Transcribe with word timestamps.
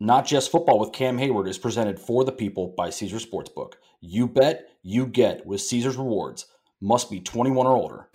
Not 0.00 0.26
Just 0.26 0.52
Football 0.52 0.78
with 0.78 0.92
Cam 0.92 1.18
Heyward 1.18 1.48
is 1.48 1.58
presented 1.58 1.98
for 1.98 2.22
the 2.22 2.30
people 2.30 2.72
by 2.76 2.88
Caesar 2.88 3.16
Sportsbook. 3.16 3.72
You 4.00 4.28
bet, 4.28 4.70
you 4.84 5.06
get 5.06 5.44
with 5.44 5.60
Caesar's 5.60 5.96
Rewards. 5.96 6.46
Must 6.80 7.10
be 7.10 7.18
21 7.18 7.66
or 7.66 7.76
older. 7.76 8.08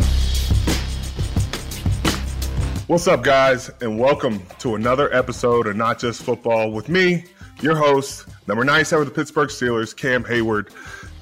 What's 2.87 3.05
up, 3.09 3.21
guys, 3.21 3.69
and 3.81 3.99
welcome 3.99 4.41
to 4.59 4.75
another 4.75 5.13
episode 5.13 5.67
of 5.67 5.75
Not 5.75 5.99
Just 5.99 6.23
Football 6.23 6.71
with 6.71 6.87
me, 6.87 7.25
your 7.61 7.75
host, 7.75 8.29
number 8.47 8.63
97 8.63 9.05
of 9.05 9.13
the 9.13 9.19
Pittsburgh 9.19 9.49
Steelers, 9.49 9.93
Cam 9.93 10.23
Heyward. 10.23 10.69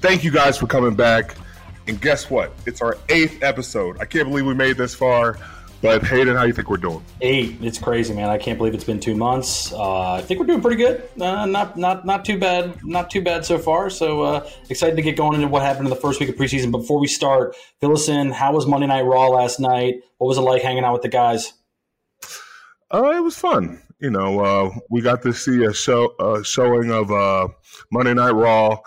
Thank 0.00 0.22
you 0.22 0.30
guys 0.30 0.56
for 0.56 0.68
coming 0.68 0.94
back. 0.94 1.34
And 1.88 2.00
guess 2.00 2.30
what? 2.30 2.52
It's 2.66 2.80
our 2.80 2.98
eighth 3.08 3.42
episode. 3.42 3.96
I 4.00 4.04
can't 4.04 4.28
believe 4.28 4.46
we 4.46 4.54
made 4.54 4.76
this 4.76 4.94
far. 4.94 5.38
But 5.82 6.04
Hayden, 6.04 6.36
how 6.36 6.44
you 6.44 6.52
think 6.52 6.70
we're 6.70 6.76
doing? 6.76 7.04
Eight. 7.20 7.56
It's 7.60 7.78
crazy, 7.78 8.14
man. 8.14 8.28
I 8.28 8.38
can't 8.38 8.56
believe 8.56 8.72
it's 8.72 8.84
been 8.84 9.00
two 9.00 9.16
months. 9.16 9.72
Uh, 9.72 10.12
I 10.12 10.22
think 10.22 10.38
we're 10.38 10.46
doing 10.46 10.60
pretty 10.60 10.76
good. 10.76 11.02
Uh, 11.20 11.44
not 11.44 11.76
not 11.76 12.06
not 12.06 12.24
too 12.24 12.38
bad. 12.38 12.84
Not 12.84 13.10
too 13.10 13.20
bad 13.20 13.44
so 13.44 13.58
far. 13.58 13.90
So 13.90 14.22
uh, 14.22 14.48
excited 14.70 14.94
to 14.94 15.02
get 15.02 15.16
going 15.16 15.34
into 15.34 15.48
what 15.48 15.62
happened 15.62 15.86
in 15.86 15.90
the 15.90 15.96
first 16.00 16.20
week 16.20 16.28
of 16.28 16.36
preseason. 16.36 16.70
But 16.70 16.78
before 16.78 17.00
we 17.00 17.08
start, 17.08 17.56
fill 17.80 17.92
us 17.92 18.08
in. 18.08 18.30
How 18.30 18.52
was 18.52 18.64
Monday 18.64 18.86
Night 18.86 19.02
Raw 19.02 19.28
last 19.28 19.58
night? 19.58 19.96
What 20.18 20.28
was 20.28 20.38
it 20.38 20.42
like 20.42 20.62
hanging 20.62 20.84
out 20.84 20.92
with 20.92 21.02
the 21.02 21.08
guys? 21.08 21.52
Uh, 22.88 23.10
it 23.16 23.20
was 23.20 23.36
fun. 23.36 23.82
You 23.98 24.10
know, 24.10 24.40
uh, 24.40 24.70
we 24.88 25.00
got 25.00 25.22
to 25.22 25.32
see 25.32 25.64
a 25.64 25.72
show 25.72 26.14
a 26.20 26.44
showing 26.44 26.92
of 26.92 27.10
uh, 27.10 27.48
Monday 27.90 28.14
Night 28.14 28.30
Raw. 28.30 28.78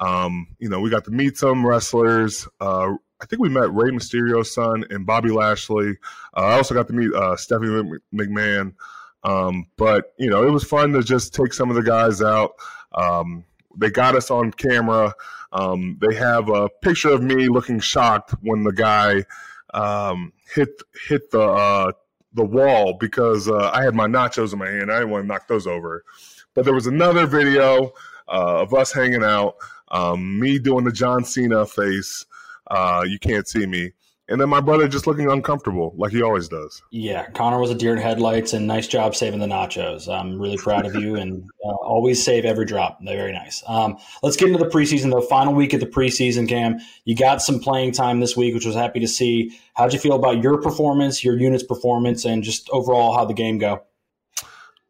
Um, 0.00 0.48
you 0.60 0.68
know, 0.68 0.80
we 0.80 0.90
got 0.90 1.04
to 1.04 1.10
meet 1.10 1.36
some 1.36 1.66
wrestlers. 1.66 2.46
Uh, 2.60 2.94
I 3.24 3.26
think 3.26 3.40
we 3.40 3.48
met 3.48 3.72
Rey 3.72 3.90
Mysterio's 3.90 4.52
son 4.52 4.84
and 4.90 5.06
Bobby 5.06 5.30
Lashley. 5.30 5.96
Uh, 6.36 6.40
I 6.40 6.52
also 6.56 6.74
got 6.74 6.88
to 6.88 6.92
meet 6.92 7.10
uh, 7.14 7.34
Stephanie 7.36 7.98
McMahon. 8.14 8.74
Um, 9.22 9.66
but 9.78 10.12
you 10.18 10.28
know, 10.28 10.46
it 10.46 10.50
was 10.50 10.62
fun 10.62 10.92
to 10.92 11.02
just 11.02 11.34
take 11.34 11.54
some 11.54 11.70
of 11.70 11.76
the 11.76 11.82
guys 11.82 12.20
out. 12.20 12.52
Um, 12.94 13.46
they 13.78 13.88
got 13.88 14.14
us 14.14 14.30
on 14.30 14.52
camera. 14.52 15.14
Um, 15.52 15.98
they 16.02 16.14
have 16.16 16.50
a 16.50 16.68
picture 16.82 17.08
of 17.08 17.22
me 17.22 17.48
looking 17.48 17.80
shocked 17.80 18.34
when 18.42 18.62
the 18.62 18.74
guy 18.74 19.24
um, 19.72 20.34
hit 20.54 20.68
hit 21.08 21.30
the 21.30 21.40
uh, 21.40 21.92
the 22.34 22.44
wall 22.44 22.92
because 23.00 23.48
uh, 23.48 23.70
I 23.72 23.84
had 23.84 23.94
my 23.94 24.06
nachos 24.06 24.52
in 24.52 24.58
my 24.58 24.68
hand. 24.68 24.92
I 24.92 24.98
didn't 24.98 25.12
want 25.12 25.24
to 25.24 25.28
knock 25.28 25.48
those 25.48 25.66
over. 25.66 26.04
But 26.52 26.66
there 26.66 26.74
was 26.74 26.86
another 26.86 27.26
video 27.26 27.94
uh, 28.28 28.60
of 28.60 28.74
us 28.74 28.92
hanging 28.92 29.24
out, 29.24 29.56
um, 29.88 30.38
me 30.38 30.58
doing 30.58 30.84
the 30.84 30.92
John 30.92 31.24
Cena 31.24 31.64
face. 31.64 32.26
Uh, 32.70 33.04
you 33.06 33.18
can't 33.18 33.46
see 33.46 33.66
me. 33.66 33.92
And 34.26 34.40
then 34.40 34.48
my 34.48 34.60
brother 34.60 34.88
just 34.88 35.06
looking 35.06 35.30
uncomfortable, 35.30 35.92
like 35.98 36.10
he 36.10 36.22
always 36.22 36.48
does. 36.48 36.80
Yeah, 36.90 37.26
Connor 37.32 37.60
was 37.60 37.70
a 37.70 37.74
deer 37.74 37.92
in 37.92 37.98
headlights, 37.98 38.54
and 38.54 38.66
nice 38.66 38.86
job 38.86 39.14
saving 39.14 39.38
the 39.38 39.46
nachos. 39.46 40.08
I'm 40.08 40.40
really 40.40 40.56
proud 40.56 40.86
of 40.86 40.94
you, 40.94 41.16
and 41.16 41.44
uh, 41.62 41.74
always 41.74 42.24
save 42.24 42.46
every 42.46 42.64
drop. 42.64 42.98
They're 43.04 43.18
very 43.18 43.32
nice. 43.32 43.62
Um, 43.66 43.98
let's 44.22 44.36
get 44.36 44.48
into 44.48 44.64
the 44.64 44.70
preseason, 44.70 45.10
the 45.10 45.20
final 45.28 45.52
week 45.52 45.74
of 45.74 45.80
the 45.80 45.86
preseason. 45.86 46.48
Cam, 46.48 46.78
you 47.04 47.14
got 47.14 47.42
some 47.42 47.60
playing 47.60 47.92
time 47.92 48.20
this 48.20 48.34
week, 48.34 48.54
which 48.54 48.64
was 48.64 48.74
happy 48.74 48.98
to 49.00 49.08
see. 49.08 49.58
How'd 49.74 49.92
you 49.92 49.98
feel 49.98 50.14
about 50.14 50.42
your 50.42 50.56
performance, 50.58 51.22
your 51.22 51.38
unit's 51.38 51.62
performance, 51.62 52.24
and 52.24 52.42
just 52.42 52.70
overall 52.70 53.14
how 53.14 53.26
the 53.26 53.34
game 53.34 53.58
go? 53.58 53.82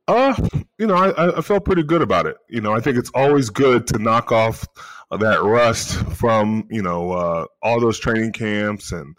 Uh, 0.06 0.34
you 0.78 0.86
know, 0.86 0.94
I, 0.94 1.38
I 1.38 1.40
felt 1.40 1.64
pretty 1.64 1.82
good 1.82 2.02
about 2.02 2.26
it. 2.26 2.36
You 2.48 2.60
know, 2.60 2.72
I 2.72 2.78
think 2.78 2.96
it's 2.98 3.10
always 3.14 3.50
good 3.50 3.88
to 3.88 3.98
knock 3.98 4.30
off 4.30 4.64
that 5.10 5.42
rust 5.42 5.94
from 6.16 6.66
you 6.70 6.82
know 6.82 7.12
uh, 7.12 7.46
all 7.62 7.80
those 7.80 7.98
training 7.98 8.32
camps 8.32 8.92
and 8.92 9.16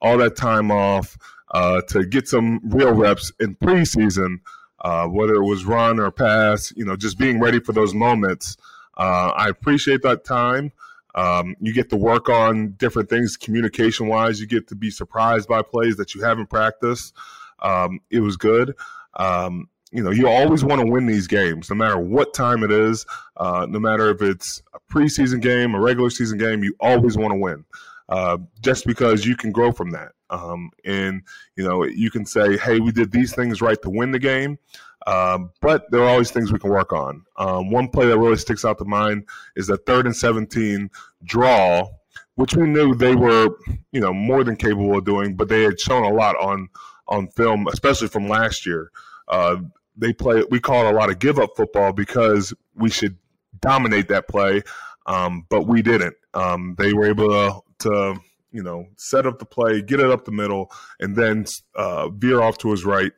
all 0.00 0.18
that 0.18 0.36
time 0.36 0.70
off 0.70 1.16
uh, 1.52 1.80
to 1.88 2.04
get 2.04 2.28
some 2.28 2.60
real 2.64 2.92
reps 2.92 3.32
in 3.40 3.56
preseason, 3.56 4.40
uh, 4.80 5.06
whether 5.06 5.34
it 5.34 5.44
was 5.44 5.64
run 5.64 5.98
or 5.98 6.10
pass. 6.10 6.72
You 6.76 6.84
know, 6.84 6.96
just 6.96 7.18
being 7.18 7.40
ready 7.40 7.60
for 7.60 7.72
those 7.72 7.94
moments. 7.94 8.56
Uh, 8.96 9.32
I 9.36 9.48
appreciate 9.48 10.02
that 10.02 10.24
time. 10.24 10.72
Um, 11.14 11.56
you 11.60 11.72
get 11.72 11.90
to 11.90 11.96
work 11.96 12.28
on 12.28 12.72
different 12.72 13.08
things 13.08 13.36
communication 13.36 14.08
wise. 14.08 14.40
You 14.40 14.46
get 14.46 14.68
to 14.68 14.74
be 14.74 14.90
surprised 14.90 15.48
by 15.48 15.62
plays 15.62 15.96
that 15.96 16.14
you 16.14 16.22
haven't 16.22 16.50
practiced. 16.50 17.14
Um, 17.60 18.00
it 18.10 18.20
was 18.20 18.36
good. 18.36 18.74
Um, 19.14 19.68
you 19.90 20.02
know, 20.02 20.10
you 20.10 20.28
always 20.28 20.64
want 20.64 20.80
to 20.80 20.86
win 20.86 21.06
these 21.06 21.26
games, 21.26 21.70
no 21.70 21.76
matter 21.76 21.98
what 21.98 22.34
time 22.34 22.62
it 22.62 22.70
is, 22.70 23.06
uh, 23.36 23.66
no 23.68 23.78
matter 23.78 24.10
if 24.10 24.20
it's 24.20 24.62
a 24.74 24.92
preseason 24.92 25.40
game, 25.40 25.74
a 25.74 25.80
regular 25.80 26.10
season 26.10 26.38
game, 26.38 26.62
you 26.62 26.74
always 26.80 27.16
want 27.16 27.32
to 27.32 27.38
win. 27.38 27.64
Uh, 28.08 28.38
just 28.62 28.86
because 28.86 29.26
you 29.26 29.36
can 29.36 29.52
grow 29.52 29.70
from 29.70 29.90
that. 29.90 30.12
Um, 30.30 30.70
and, 30.84 31.22
you 31.56 31.64
know, 31.64 31.84
you 31.84 32.10
can 32.10 32.24
say, 32.24 32.56
hey, 32.56 32.80
we 32.80 32.90
did 32.90 33.12
these 33.12 33.34
things 33.34 33.60
right 33.60 33.80
to 33.82 33.90
win 33.90 34.12
the 34.12 34.18
game. 34.18 34.58
Um, 35.06 35.50
but 35.60 35.90
there 35.90 36.02
are 36.02 36.08
always 36.08 36.30
things 36.30 36.52
we 36.52 36.58
can 36.58 36.70
work 36.70 36.92
on. 36.92 37.22
Um, 37.36 37.70
one 37.70 37.88
play 37.88 38.06
that 38.06 38.18
really 38.18 38.36
sticks 38.36 38.64
out 38.64 38.78
to 38.78 38.84
mind 38.84 39.24
is 39.56 39.66
the 39.66 39.76
third 39.78 40.06
and 40.06 40.16
17 40.16 40.90
draw, 41.24 41.88
which 42.34 42.54
we 42.54 42.66
knew 42.66 42.94
they 42.94 43.14
were, 43.14 43.48
you 43.92 44.00
know, 44.00 44.12
more 44.12 44.44
than 44.44 44.56
capable 44.56 44.98
of 44.98 45.04
doing, 45.04 45.34
but 45.34 45.48
they 45.48 45.62
had 45.62 45.80
shown 45.80 46.04
a 46.04 46.12
lot 46.12 46.36
on 46.36 46.68
on 47.08 47.26
film, 47.28 47.66
especially 47.68 48.08
from 48.08 48.28
last 48.28 48.66
year. 48.66 48.90
Uh, 49.28 49.56
they 49.98 50.12
play. 50.12 50.44
We 50.50 50.60
call 50.60 50.86
it 50.86 50.94
a 50.94 50.96
lot 50.96 51.10
of 51.10 51.18
give 51.18 51.38
up 51.38 51.50
football 51.56 51.92
because 51.92 52.54
we 52.74 52.90
should 52.90 53.16
dominate 53.60 54.08
that 54.08 54.28
play, 54.28 54.62
um, 55.06 55.44
but 55.48 55.66
we 55.66 55.82
didn't. 55.82 56.14
Um, 56.34 56.74
they 56.78 56.92
were 56.92 57.06
able 57.06 57.28
to, 57.28 57.60
to, 57.80 58.20
you 58.52 58.62
know, 58.62 58.86
set 58.96 59.26
up 59.26 59.38
the 59.38 59.44
play, 59.44 59.82
get 59.82 60.00
it 60.00 60.10
up 60.10 60.24
the 60.24 60.32
middle, 60.32 60.70
and 61.00 61.16
then 61.16 61.44
uh, 61.74 62.08
veer 62.08 62.40
off 62.40 62.58
to 62.58 62.70
his 62.70 62.84
right. 62.84 63.12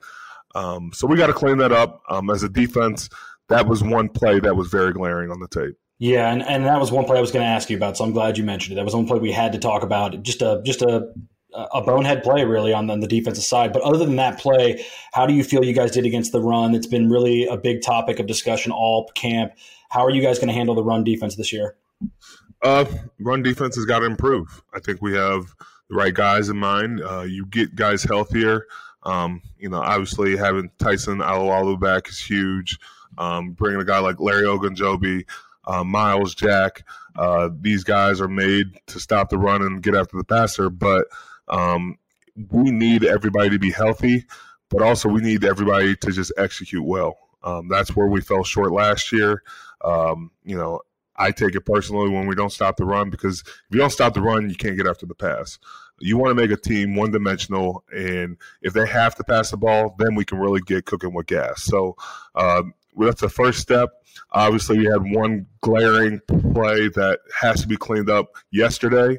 Um, 0.55 0.91
so 0.95 1.07
we 1.07 1.17
got 1.17 1.29
to 1.29 1.33
clean 1.33 1.59
that 1.59 1.73
up 1.73 2.03
um, 2.09 2.31
as 2.31 2.43
a 2.43 2.49
defense. 2.49 3.09
That 3.49 3.67
was 3.67 3.83
one 3.83 4.09
play 4.09 4.41
that 4.41 4.57
was 4.57 4.69
very 4.69 4.93
glaring 4.93 5.31
on 5.31 5.41
the 5.41 5.49
tape. 5.49 5.77
Yeah, 5.99 6.33
and, 6.33 6.43
and 6.43 6.65
that 6.65 6.81
was 6.81 6.91
one 6.91 7.05
play 7.05 7.19
I 7.19 7.21
was 7.21 7.31
going 7.31 7.45
to 7.45 7.51
ask 7.51 7.69
you 7.69 7.77
about. 7.77 7.99
So 7.99 8.05
I'm 8.05 8.13
glad 8.13 8.39
you 8.39 8.45
mentioned 8.45 8.73
it. 8.73 8.77
That 8.77 8.87
was 8.87 8.95
one 8.95 9.07
play 9.07 9.19
we 9.19 9.33
had 9.33 9.53
to 9.53 9.59
talk 9.59 9.83
about. 9.83 10.23
Just 10.23 10.41
a 10.41 10.63
just 10.65 10.81
a 10.81 11.13
a 11.55 11.83
bonehead 11.83 12.23
play 12.23 12.45
really 12.45 12.73
on 12.73 12.87
the, 12.87 12.93
on 12.93 13.01
the, 13.01 13.07
defensive 13.07 13.45
side. 13.45 13.73
But 13.73 13.83
other 13.83 13.99
than 13.99 14.17
that 14.17 14.39
play, 14.39 14.85
how 15.13 15.27
do 15.27 15.35
you 15.35 15.43
feel 15.43 15.65
you 15.65 15.73
guys 15.73 15.91
did 15.91 16.07
against 16.07 16.33
the 16.33 16.41
run? 16.41 16.75
It's 16.75 16.87
been 16.87 17.11
really 17.11 17.47
a 17.47 17.57
big 17.57 17.83
topic 17.83 18.19
of 18.19 18.27
discussion 18.27 18.73
all 18.73 19.09
camp. 19.15 19.53
How 19.91 20.05
are 20.05 20.11
you 20.11 20.23
guys 20.23 20.39
going 20.39 20.49
to 20.49 20.55
handle 20.55 20.75
the 20.75 20.85
run 20.85 21.05
defense 21.05 21.37
this 21.37 21.53
year? 21.53 21.77
Uh, 22.63 22.85
run 23.19 23.43
defense 23.43 23.75
has 23.77 23.85
got 23.85 24.01
to 24.01 24.07
improve. 24.07 24.63
I 24.75 24.81
think 24.81 25.03
we 25.03 25.15
have 25.15 25.55
the 25.89 25.97
right 25.97 26.15
guys 26.15 26.49
in 26.49 26.57
mind. 26.57 27.03
Uh, 27.03 27.23
you 27.23 27.47
get 27.47 27.75
guys 27.75 28.03
healthier. 28.03 28.67
Um, 29.03 29.43
you 29.59 29.69
know, 29.69 29.81
obviously 29.81 30.37
having 30.37 30.71
Tyson 30.79 31.19
Alualu 31.19 31.81
back 31.81 32.09
is 32.09 32.19
huge. 32.19 32.79
Um, 33.19 33.53
bringing 33.53 33.81
a 33.81 33.85
guy 33.85 33.99
like 33.99 34.21
Larry 34.21 34.45
Ogunjobi, 34.45 35.27
uh, 35.67 35.85
Myles 35.85 36.35
Jack, 36.35 36.85
uh, 37.17 37.49
these 37.61 37.83
guys 37.83 38.21
are 38.21 38.29
made 38.29 38.81
to 38.87 39.01
stop 39.01 39.31
the 39.31 39.39
run 39.39 39.63
and 39.63 39.83
get 39.83 39.95
after 39.95 40.17
the 40.17 40.25
passer. 40.25 40.71
But 40.71 41.07
um, 41.51 41.99
we 42.51 42.71
need 42.71 43.05
everybody 43.05 43.51
to 43.51 43.59
be 43.59 43.71
healthy, 43.71 44.25
but 44.71 44.83
also 44.83 45.09
we 45.09 45.21
need 45.21 45.45
everybody 45.45 45.97
to 45.97 46.13
just 46.13 46.33
execute 46.39 46.85
well. 46.85 47.19
Um, 47.43 47.69
that's 47.69 47.95
where 47.97 48.07
we 48.07 48.21
fell 48.21 48.45
short 48.45 48.73
last 48.73 49.13
year. 49.13 49.43
Um, 49.85 50.31
you 50.45 50.57
know, 50.57 50.81
I 51.17 51.33
take 51.33 51.55
it 51.55 51.67
personally 51.67 52.09
when 52.09 52.27
we 52.27 52.35
don't 52.35 52.53
stop 52.53 52.77
the 52.77 52.85
run 52.85 53.11
because 53.11 53.41
if 53.41 53.65
you 53.71 53.79
don't 53.79 53.91
stop 53.91 54.15
the 54.15 54.23
run, 54.23 54.49
you 54.49 54.57
can't 54.57 54.77
get 54.77 54.87
after 54.87 55.07
the 55.07 55.15
pass. 55.15 55.59
You 55.99 56.17
want 56.17 56.31
to 56.31 56.35
make 56.35 56.51
a 56.51 56.57
team 56.57 56.97
one 56.97 57.11
dimensional, 57.11 57.85
and 57.93 58.39
if 58.63 58.73
they 58.73 58.87
have 58.87 59.15
to 59.17 59.25
pass 59.25 59.51
the 59.51 59.59
ball, 59.59 59.95
then 59.99 60.15
we 60.15 60.25
can 60.25 60.39
really 60.39 60.63
get 60.63 60.87
cooking 60.87 61.13
with 61.13 61.27
gas. 61.27 61.63
So 61.65 61.95
um, 62.35 62.73
that's 62.97 63.21
the 63.21 63.29
first 63.29 63.61
step. 63.61 63.91
Obviously, 64.33 64.79
we 64.79 64.87
had 64.87 65.15
one 65.15 65.47
glaring 65.61 66.21
play 66.55 66.89
that 66.89 67.21
has 67.39 67.61
to 67.61 67.69
be 67.69 67.77
cleaned 67.77 68.09
up 68.09 68.29
yesterday. 68.51 69.19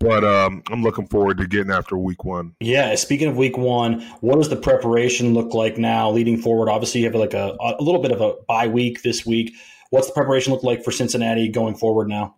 But 0.00 0.24
um, 0.24 0.62
I'm 0.70 0.82
looking 0.82 1.06
forward 1.06 1.38
to 1.38 1.46
getting 1.46 1.70
after 1.72 1.96
week 1.96 2.24
one. 2.24 2.54
Yeah. 2.60 2.94
Speaking 2.96 3.28
of 3.28 3.36
week 3.36 3.56
one, 3.56 4.02
what 4.20 4.36
does 4.36 4.48
the 4.48 4.56
preparation 4.56 5.32
look 5.34 5.54
like 5.54 5.78
now 5.78 6.10
leading 6.10 6.36
forward? 6.36 6.68
Obviously, 6.68 7.00
you 7.00 7.06
have 7.06 7.14
like 7.14 7.34
a, 7.34 7.56
a 7.60 7.82
little 7.82 8.02
bit 8.02 8.12
of 8.12 8.20
a 8.20 8.34
bye 8.46 8.66
week 8.66 9.02
this 9.02 9.24
week. 9.24 9.54
What's 9.90 10.08
the 10.08 10.12
preparation 10.12 10.52
look 10.52 10.62
like 10.62 10.84
for 10.84 10.90
Cincinnati 10.90 11.48
going 11.48 11.74
forward 11.74 12.08
now? 12.08 12.34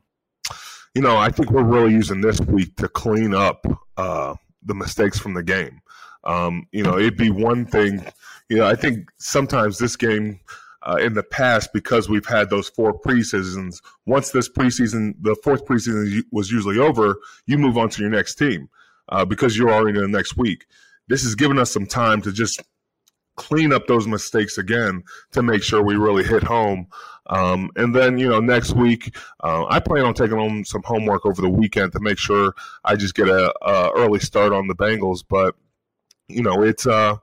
You 0.94 1.02
know, 1.02 1.16
I 1.16 1.30
think 1.30 1.50
we're 1.50 1.64
really 1.64 1.92
using 1.92 2.20
this 2.20 2.40
week 2.40 2.76
to 2.76 2.88
clean 2.88 3.34
up 3.34 3.66
uh, 3.96 4.34
the 4.62 4.74
mistakes 4.74 5.18
from 5.18 5.34
the 5.34 5.42
game. 5.42 5.80
Um, 6.24 6.66
you 6.72 6.82
know, 6.82 6.98
it'd 6.98 7.16
be 7.16 7.30
one 7.30 7.66
thing. 7.66 8.04
You 8.48 8.58
know, 8.58 8.66
I 8.66 8.74
think 8.74 9.10
sometimes 9.18 9.78
this 9.78 9.96
game 9.96 10.40
uh, 10.86 10.96
in 10.96 11.14
the 11.14 11.22
past 11.22 11.72
because 11.72 12.08
we've 12.08 12.26
had 12.26 12.48
those 12.48 12.68
four 12.68 12.98
preseasons. 12.98 13.82
Once 14.06 14.30
this 14.30 14.48
preseason, 14.48 15.14
the 15.20 15.36
fourth 15.42 15.66
preseason 15.66 16.22
was 16.30 16.50
usually 16.50 16.78
over, 16.78 17.18
you 17.46 17.58
move 17.58 17.76
on 17.76 17.88
to 17.90 18.00
your 18.00 18.10
next 18.10 18.36
team 18.36 18.68
uh, 19.08 19.24
because 19.24 19.58
you're 19.58 19.72
already 19.72 19.98
in 19.98 20.10
the 20.10 20.16
next 20.16 20.36
week. 20.36 20.66
This 21.08 21.24
has 21.24 21.34
given 21.34 21.58
us 21.58 21.72
some 21.72 21.86
time 21.86 22.22
to 22.22 22.32
just 22.32 22.62
clean 23.36 23.72
up 23.72 23.86
those 23.86 24.06
mistakes 24.06 24.58
again 24.58 25.02
to 25.32 25.42
make 25.42 25.62
sure 25.62 25.82
we 25.82 25.96
really 25.96 26.24
hit 26.24 26.42
home. 26.42 26.86
Um, 27.26 27.70
and 27.76 27.94
then, 27.94 28.18
you 28.18 28.28
know, 28.28 28.40
next 28.40 28.72
week, 28.74 29.14
uh, 29.42 29.66
I 29.68 29.80
plan 29.80 30.04
on 30.04 30.14
taking 30.14 30.38
on 30.38 30.64
some 30.64 30.82
homework 30.84 31.26
over 31.26 31.42
the 31.42 31.48
weekend 31.48 31.92
to 31.92 32.00
make 32.00 32.18
sure 32.18 32.54
I 32.84 32.94
just 32.94 33.14
get 33.14 33.28
a, 33.28 33.52
a 33.62 33.90
early 33.94 34.20
start 34.20 34.52
on 34.52 34.68
the 34.68 34.74
Bengals. 34.74 35.24
But, 35.28 35.56
you 36.28 36.42
know, 36.42 36.62
it's, 36.62 36.86
uh, 36.86 37.16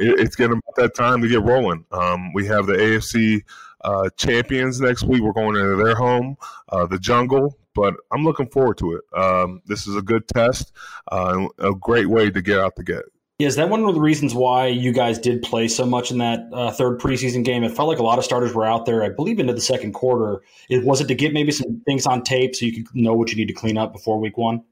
it, 0.00 0.18
it's 0.20 0.36
getting 0.36 0.52
about 0.58 0.76
that 0.76 0.94
time 0.94 1.20
to 1.22 1.28
get 1.28 1.42
rolling. 1.42 1.84
Um, 1.92 2.32
we 2.32 2.46
have 2.46 2.66
the 2.66 2.74
AFC 2.74 3.42
uh, 3.82 4.10
champions 4.16 4.80
next 4.80 5.04
week. 5.04 5.22
We're 5.22 5.32
going 5.32 5.56
into 5.56 5.76
their 5.76 5.94
home, 5.94 6.36
uh, 6.70 6.86
the 6.86 6.98
Jungle, 6.98 7.58
but 7.74 7.94
I'm 8.12 8.24
looking 8.24 8.48
forward 8.48 8.78
to 8.78 8.94
it. 8.94 9.02
Um, 9.16 9.62
this 9.66 9.86
is 9.86 9.96
a 9.96 10.02
good 10.02 10.26
test, 10.28 10.72
uh, 11.10 11.46
a 11.58 11.74
great 11.74 12.08
way 12.08 12.30
to 12.30 12.42
get 12.42 12.58
out 12.58 12.76
the 12.76 12.84
gate. 12.84 13.04
Yeah, 13.38 13.46
is 13.46 13.56
that 13.56 13.70
one 13.70 13.82
of 13.82 13.94
the 13.94 14.00
reasons 14.00 14.34
why 14.34 14.66
you 14.66 14.92
guys 14.92 15.18
did 15.18 15.40
play 15.40 15.66
so 15.66 15.86
much 15.86 16.10
in 16.10 16.18
that 16.18 16.40
uh, 16.52 16.70
third 16.72 17.00
preseason 17.00 17.42
game? 17.42 17.64
It 17.64 17.74
felt 17.74 17.88
like 17.88 17.98
a 17.98 18.02
lot 18.02 18.18
of 18.18 18.24
starters 18.24 18.52
were 18.52 18.66
out 18.66 18.84
there, 18.84 19.02
I 19.02 19.08
believe, 19.08 19.38
into 19.38 19.54
the 19.54 19.62
second 19.62 19.92
quarter. 19.92 20.42
It 20.68 20.84
was 20.84 21.00
it 21.00 21.08
to 21.08 21.14
get 21.14 21.32
maybe 21.32 21.50
some 21.50 21.80
things 21.86 22.04
on 22.04 22.22
tape 22.22 22.54
so 22.54 22.66
you 22.66 22.84
could 22.84 22.94
know 22.94 23.14
what 23.14 23.30
you 23.30 23.38
need 23.38 23.48
to 23.48 23.54
clean 23.54 23.78
up 23.78 23.94
before 23.94 24.20
week 24.20 24.36
one. 24.36 24.62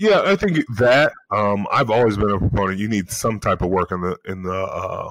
Yeah, 0.00 0.22
I 0.24 0.34
think 0.34 0.64
that 0.78 1.12
um, 1.30 1.66
I've 1.70 1.90
always 1.90 2.16
been 2.16 2.30
a 2.30 2.38
proponent. 2.38 2.78
You 2.78 2.88
need 2.88 3.10
some 3.10 3.38
type 3.38 3.60
of 3.60 3.68
work 3.68 3.92
in 3.92 4.00
the 4.00 4.16
in 4.24 4.44
the 4.44 4.54
uh, 4.54 5.10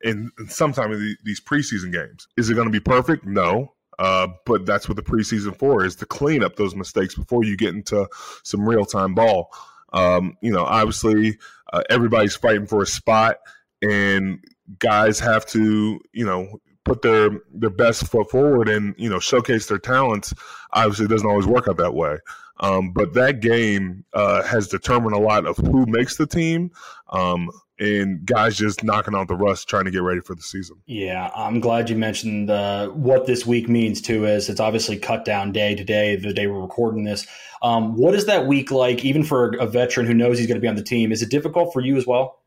in, 0.00 0.30
in 0.38 0.48
sometime 0.48 0.90
of 0.90 0.98
the, 0.98 1.14
these 1.24 1.42
preseason 1.42 1.92
games. 1.92 2.26
Is 2.38 2.48
it 2.48 2.54
going 2.54 2.66
to 2.66 2.72
be 2.72 2.80
perfect? 2.80 3.26
No. 3.26 3.74
Uh, 3.98 4.28
but 4.46 4.64
that's 4.64 4.88
what 4.88 4.96
the 4.96 5.02
preseason 5.02 5.54
for 5.58 5.84
is 5.84 5.94
to 5.96 6.06
clean 6.06 6.42
up 6.42 6.56
those 6.56 6.74
mistakes 6.74 7.14
before 7.16 7.44
you 7.44 7.54
get 7.54 7.74
into 7.74 8.08
some 8.44 8.66
real 8.66 8.86
time 8.86 9.14
ball. 9.14 9.52
Um, 9.92 10.38
you 10.40 10.52
know, 10.52 10.64
obviously, 10.64 11.36
uh, 11.74 11.82
everybody's 11.90 12.34
fighting 12.34 12.66
for 12.66 12.80
a 12.80 12.86
spot, 12.86 13.36
and 13.82 14.42
guys 14.78 15.20
have 15.20 15.44
to, 15.46 16.00
you 16.12 16.24
know, 16.24 16.60
put 16.88 17.02
their 17.02 17.30
their 17.52 17.70
best 17.70 18.06
foot 18.06 18.30
forward 18.30 18.68
and 18.68 18.94
you 18.98 19.08
know 19.08 19.18
showcase 19.18 19.66
their 19.66 19.78
talents. 19.78 20.32
Obviously, 20.72 21.04
it 21.04 21.08
doesn't 21.08 21.28
always 21.28 21.46
work 21.46 21.68
out 21.68 21.76
that 21.76 21.94
way. 21.94 22.18
Um, 22.60 22.92
but 22.92 23.14
that 23.14 23.40
game 23.40 24.04
uh, 24.14 24.42
has 24.42 24.66
determined 24.66 25.14
a 25.14 25.18
lot 25.18 25.46
of 25.46 25.56
who 25.58 25.86
makes 25.86 26.16
the 26.16 26.26
team, 26.26 26.72
um, 27.10 27.50
and 27.78 28.26
guys 28.26 28.56
just 28.56 28.82
knocking 28.82 29.14
out 29.14 29.28
the 29.28 29.36
rust, 29.36 29.68
trying 29.68 29.84
to 29.84 29.92
get 29.92 30.02
ready 30.02 30.20
for 30.20 30.34
the 30.34 30.42
season. 30.42 30.76
Yeah, 30.86 31.30
I'm 31.36 31.60
glad 31.60 31.88
you 31.88 31.94
mentioned 31.94 32.50
uh, 32.50 32.88
what 32.88 33.26
this 33.26 33.46
week 33.46 33.68
means 33.68 34.00
too. 34.00 34.24
Is 34.26 34.48
it's 34.48 34.58
obviously 34.58 34.98
cut 34.98 35.24
down 35.24 35.52
day 35.52 35.76
to 35.76 35.84
day, 35.84 36.16
the 36.16 36.32
day 36.32 36.48
we're 36.48 36.60
recording 36.60 37.04
this. 37.04 37.26
Um, 37.62 37.96
what 37.96 38.14
is 38.14 38.26
that 38.26 38.46
week 38.46 38.72
like, 38.72 39.04
even 39.04 39.22
for 39.22 39.54
a 39.56 39.66
veteran 39.66 40.06
who 40.06 40.14
knows 40.14 40.38
he's 40.38 40.48
going 40.48 40.56
to 40.56 40.62
be 40.62 40.68
on 40.68 40.76
the 40.76 40.82
team? 40.82 41.12
Is 41.12 41.22
it 41.22 41.30
difficult 41.30 41.72
for 41.72 41.80
you 41.80 41.96
as 41.96 42.06
well? 42.06 42.42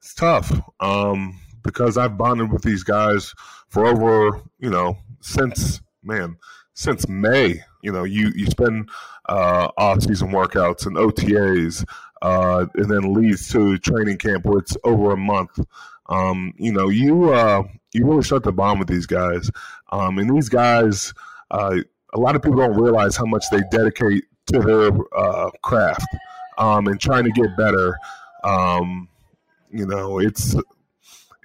It's 0.00 0.14
tough 0.14 0.52
um, 0.80 1.38
because 1.66 1.98
I've 1.98 2.16
bonded 2.16 2.52
with 2.52 2.62
these 2.62 2.82
guys 2.82 3.34
for 3.68 3.86
over, 3.86 4.40
you 4.58 4.70
know, 4.70 4.96
since 5.20 5.80
man, 6.02 6.36
since 6.74 7.08
May. 7.08 7.62
You 7.82 7.92
know, 7.92 8.04
you 8.04 8.32
you 8.34 8.46
spend 8.46 8.88
uh, 9.28 9.68
off 9.76 10.02
season 10.02 10.30
workouts 10.30 10.86
and 10.86 10.96
OTAs 10.96 11.84
uh, 12.22 12.66
and 12.74 12.90
then 12.90 13.14
leads 13.14 13.48
to 13.52 13.78
training 13.78 14.18
camp 14.18 14.44
where 14.44 14.58
it's 14.58 14.76
over 14.84 15.12
a 15.12 15.16
month. 15.16 15.58
Um, 16.08 16.54
you 16.56 16.72
know, 16.72 16.88
you 16.88 17.32
uh, 17.32 17.64
you 17.92 18.06
really 18.06 18.22
start 18.22 18.44
to 18.44 18.52
bond 18.52 18.78
with 18.78 18.88
these 18.88 19.06
guys, 19.06 19.50
um, 19.92 20.18
and 20.18 20.34
these 20.34 20.48
guys. 20.48 21.12
Uh, 21.50 21.78
a 22.12 22.18
lot 22.18 22.34
of 22.34 22.42
people 22.42 22.56
don't 22.56 22.80
realize 22.80 23.14
how 23.14 23.26
much 23.26 23.44
they 23.50 23.60
dedicate 23.70 24.24
to 24.46 24.60
their 24.60 24.90
uh, 25.16 25.50
craft 25.62 26.06
um, 26.58 26.86
and 26.86 27.00
trying 27.00 27.24
to 27.24 27.30
get 27.30 27.56
better. 27.56 27.96
Um, 28.42 29.08
you 29.70 29.86
know, 29.86 30.18
it's 30.18 30.54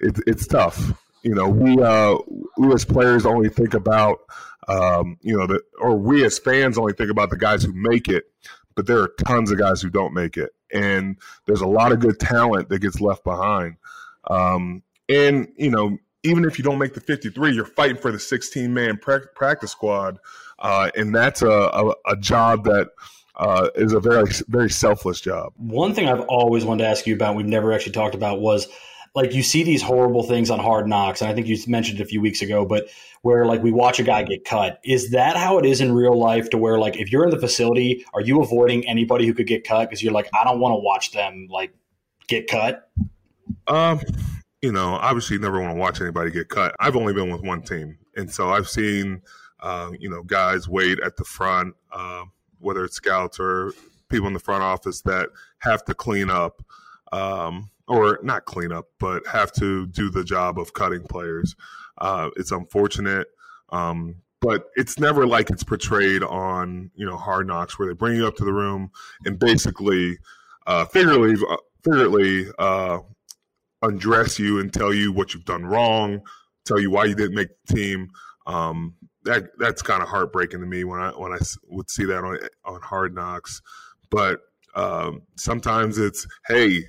it, 0.02 0.18
it's 0.26 0.46
tough. 0.46 0.92
You 1.22 1.34
know, 1.34 1.48
we 1.48 1.80
uh, 1.80 2.16
we 2.58 2.72
as 2.72 2.84
players 2.84 3.24
only 3.24 3.48
think 3.48 3.74
about 3.74 4.20
um, 4.68 5.18
you 5.22 5.36
know 5.36 5.46
the 5.46 5.60
or 5.80 5.96
we 5.96 6.24
as 6.24 6.38
fans 6.38 6.78
only 6.78 6.92
think 6.92 7.10
about 7.10 7.30
the 7.30 7.38
guys 7.38 7.62
who 7.62 7.72
make 7.72 8.08
it, 8.08 8.24
but 8.74 8.86
there 8.86 8.98
are 8.98 9.08
tons 9.24 9.50
of 9.50 9.58
guys 9.58 9.80
who 9.80 9.90
don't 9.90 10.12
make 10.12 10.36
it 10.36 10.52
and 10.72 11.16
there's 11.46 11.60
a 11.60 11.66
lot 11.66 11.92
of 11.92 12.00
good 12.00 12.18
talent 12.18 12.68
that 12.70 12.80
gets 12.80 13.00
left 13.00 13.22
behind. 13.24 13.76
Um, 14.28 14.82
and 15.08 15.48
you 15.56 15.70
know, 15.70 15.98
even 16.22 16.44
if 16.44 16.58
you 16.58 16.64
don't 16.64 16.78
make 16.78 16.94
the 16.94 17.00
53, 17.00 17.52
you're 17.52 17.64
fighting 17.64 17.96
for 17.96 18.10
the 18.10 18.18
16 18.18 18.72
man 18.72 18.96
pra- 18.96 19.26
practice 19.34 19.72
squad, 19.72 20.18
uh, 20.58 20.90
and 20.96 21.14
that's 21.14 21.42
a, 21.42 21.48
a, 21.50 21.94
a 22.06 22.16
job 22.16 22.64
that 22.64 22.90
uh, 23.36 23.68
is 23.74 23.92
a 23.92 24.00
very 24.00 24.30
very 24.48 24.70
selfless 24.70 25.20
job. 25.20 25.52
One 25.56 25.94
thing 25.94 26.08
I've 26.08 26.20
always 26.22 26.64
wanted 26.64 26.84
to 26.84 26.90
ask 26.90 27.06
you 27.06 27.14
about, 27.14 27.36
we've 27.36 27.46
never 27.46 27.72
actually 27.72 27.92
talked 27.92 28.14
about, 28.14 28.40
was 28.40 28.68
like 29.14 29.34
you 29.34 29.42
see 29.42 29.62
these 29.62 29.82
horrible 29.82 30.22
things 30.22 30.50
on 30.50 30.58
Hard 30.58 30.88
Knocks, 30.88 31.20
and 31.20 31.30
I 31.30 31.34
think 31.34 31.46
you 31.46 31.58
mentioned 31.66 32.00
it 32.00 32.02
a 32.02 32.06
few 32.06 32.20
weeks 32.20 32.40
ago, 32.40 32.64
but 32.64 32.88
where 33.20 33.44
like 33.44 33.62
we 33.62 33.70
watch 33.70 33.98
a 34.00 34.02
guy 34.02 34.22
get 34.22 34.44
cut. 34.44 34.80
Is 34.84 35.10
that 35.10 35.36
how 35.36 35.58
it 35.58 35.66
is 35.66 35.80
in 35.80 35.92
real 35.92 36.18
life? 36.18 36.50
To 36.50 36.58
where 36.58 36.78
like 36.78 36.96
if 36.96 37.12
you're 37.12 37.24
in 37.24 37.30
the 37.30 37.38
facility, 37.38 38.04
are 38.14 38.20
you 38.20 38.40
avoiding 38.40 38.86
anybody 38.88 39.26
who 39.26 39.34
could 39.34 39.46
get 39.46 39.64
cut 39.64 39.88
because 39.88 40.02
you're 40.02 40.12
like, 40.12 40.28
I 40.34 40.44
don't 40.44 40.60
want 40.60 40.72
to 40.72 40.78
watch 40.78 41.12
them 41.12 41.46
like 41.50 41.74
get 42.26 42.48
cut? 42.48 42.90
Um, 43.68 44.00
you 44.62 44.72
know, 44.72 44.94
obviously, 44.94 45.36
you 45.36 45.42
never 45.42 45.60
want 45.60 45.74
to 45.74 45.78
watch 45.78 46.00
anybody 46.00 46.30
get 46.30 46.48
cut. 46.48 46.74
I've 46.80 46.96
only 46.96 47.12
been 47.12 47.30
with 47.30 47.42
one 47.42 47.62
team, 47.62 47.98
and 48.16 48.32
so 48.32 48.50
I've 48.50 48.68
seen, 48.68 49.22
uh, 49.60 49.90
you 49.98 50.08
know, 50.08 50.22
guys 50.22 50.68
wait 50.68 51.00
at 51.00 51.16
the 51.16 51.24
front, 51.24 51.74
uh, 51.92 52.24
whether 52.60 52.84
it's 52.84 52.96
scouts 52.96 53.38
or 53.38 53.72
people 54.08 54.26
in 54.26 54.32
the 54.32 54.40
front 54.40 54.62
office 54.62 55.02
that 55.02 55.28
have 55.58 55.84
to 55.84 55.94
clean 55.94 56.30
up. 56.30 56.64
Um, 57.12 57.70
or 57.88 58.18
not 58.22 58.44
clean 58.44 58.72
up, 58.72 58.86
but 58.98 59.26
have 59.26 59.52
to 59.52 59.86
do 59.88 60.10
the 60.10 60.24
job 60.24 60.58
of 60.58 60.72
cutting 60.72 61.02
players. 61.02 61.54
Uh, 61.98 62.30
it's 62.36 62.52
unfortunate, 62.52 63.28
um, 63.70 64.16
but 64.40 64.66
it's 64.76 64.98
never 64.98 65.26
like 65.26 65.50
it's 65.50 65.64
portrayed 65.64 66.22
on 66.22 66.90
you 66.94 67.06
know 67.06 67.16
Hard 67.16 67.46
Knocks, 67.46 67.78
where 67.78 67.88
they 67.88 67.94
bring 67.94 68.16
you 68.16 68.26
up 68.26 68.36
to 68.36 68.44
the 68.44 68.52
room 68.52 68.90
and 69.24 69.38
basically, 69.38 70.18
uh, 70.66 70.84
figuratively, 70.86 71.44
uh, 71.48 71.56
figuratively 71.84 72.46
uh, 72.58 72.98
undress 73.82 74.38
you 74.38 74.60
and 74.60 74.72
tell 74.72 74.92
you 74.92 75.12
what 75.12 75.34
you've 75.34 75.44
done 75.44 75.64
wrong, 75.64 76.22
tell 76.64 76.80
you 76.80 76.90
why 76.90 77.04
you 77.04 77.14
didn't 77.14 77.34
make 77.34 77.48
the 77.66 77.74
team. 77.74 78.08
Um, 78.46 78.94
that 79.24 79.50
that's 79.58 79.82
kind 79.82 80.02
of 80.02 80.08
heartbreaking 80.08 80.60
to 80.60 80.66
me 80.66 80.84
when 80.84 81.00
I 81.00 81.10
when 81.10 81.32
I 81.32 81.38
would 81.68 81.90
see 81.90 82.04
that 82.06 82.24
on 82.24 82.38
on 82.64 82.80
Hard 82.80 83.14
Knocks, 83.14 83.60
but 84.10 84.40
um, 84.74 85.22
sometimes 85.36 85.98
it's 85.98 86.26
hey 86.48 86.84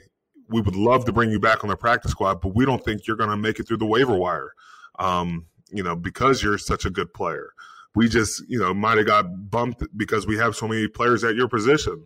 we 0.49 0.61
would 0.61 0.75
love 0.75 1.05
to 1.05 1.13
bring 1.13 1.31
you 1.31 1.39
back 1.39 1.63
on 1.63 1.69
the 1.69 1.75
practice 1.75 2.11
squad, 2.11 2.41
but 2.41 2.55
we 2.55 2.65
don't 2.65 2.83
think 2.83 3.07
you're 3.07 3.17
going 3.17 3.29
to 3.29 3.37
make 3.37 3.59
it 3.59 3.67
through 3.67 3.77
the 3.77 3.85
waiver 3.85 4.17
wire. 4.17 4.53
Um, 4.99 5.47
you 5.71 5.81
know, 5.81 5.95
because 5.95 6.43
you're 6.43 6.57
such 6.57 6.85
a 6.85 6.89
good 6.89 7.13
player. 7.13 7.53
We 7.95 8.07
just, 8.07 8.43
you 8.47 8.59
know, 8.59 8.73
might 8.73 8.97
have 8.97 9.07
got 9.07 9.49
bumped 9.49 9.83
because 9.97 10.27
we 10.27 10.37
have 10.37 10.55
so 10.55 10.67
many 10.67 10.87
players 10.87 11.23
at 11.23 11.35
your 11.35 11.47
position. 11.47 12.05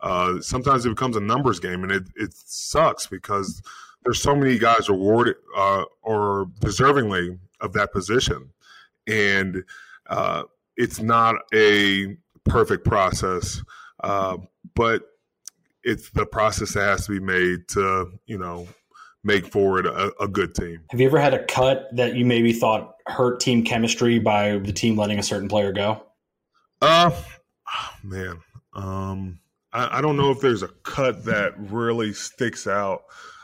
Uh, 0.00 0.40
sometimes 0.40 0.86
it 0.86 0.90
becomes 0.90 1.16
a 1.16 1.20
numbers 1.20 1.60
game, 1.60 1.82
and 1.82 1.92
it, 1.92 2.04
it 2.16 2.32
sucks 2.34 3.06
because 3.06 3.62
there's 4.04 4.22
so 4.22 4.34
many 4.34 4.58
guys 4.58 4.88
awarded 4.88 5.36
uh, 5.56 5.84
or 6.02 6.46
deservingly 6.60 7.38
of 7.60 7.72
that 7.74 7.92
position, 7.92 8.50
and 9.06 9.62
uh, 10.08 10.44
it's 10.76 11.00
not 11.00 11.36
a 11.52 12.16
perfect 12.44 12.84
process. 12.84 13.62
Uh, 14.02 14.38
but 14.74 15.02
it's 15.84 16.10
the 16.10 16.26
process 16.26 16.74
that 16.74 16.82
has 16.82 17.06
to 17.06 17.12
be 17.12 17.20
made 17.20 17.68
to 17.68 18.10
you 18.26 18.38
know 18.38 18.66
make 19.22 19.46
forward 19.46 19.86
a, 19.86 20.10
a, 20.20 20.26
good 20.26 20.54
team. 20.54 20.80
Have 20.90 21.00
you 21.00 21.06
ever 21.06 21.20
had 21.20 21.34
a 21.34 21.44
cut 21.44 21.94
that 21.94 22.14
you 22.16 22.24
maybe 22.24 22.52
thought 22.54 22.94
hurt 23.06 23.38
team 23.40 23.62
chemistry 23.62 24.18
by 24.18 24.58
the 24.58 24.72
team 24.72 24.96
letting 24.96 25.18
a 25.18 25.22
certain 25.22 25.48
player 25.48 25.72
go? 25.72 26.02
Uh, 26.80 27.10
man, 28.02 28.40
um, 28.74 29.38
I, 29.72 29.98
I 29.98 30.00
don't 30.00 30.16
know 30.16 30.30
if 30.30 30.40
there's 30.40 30.62
a 30.62 30.68
cut 30.68 31.24
that 31.26 31.52
really 31.58 32.12
sticks 32.12 32.66
out. 32.66 33.02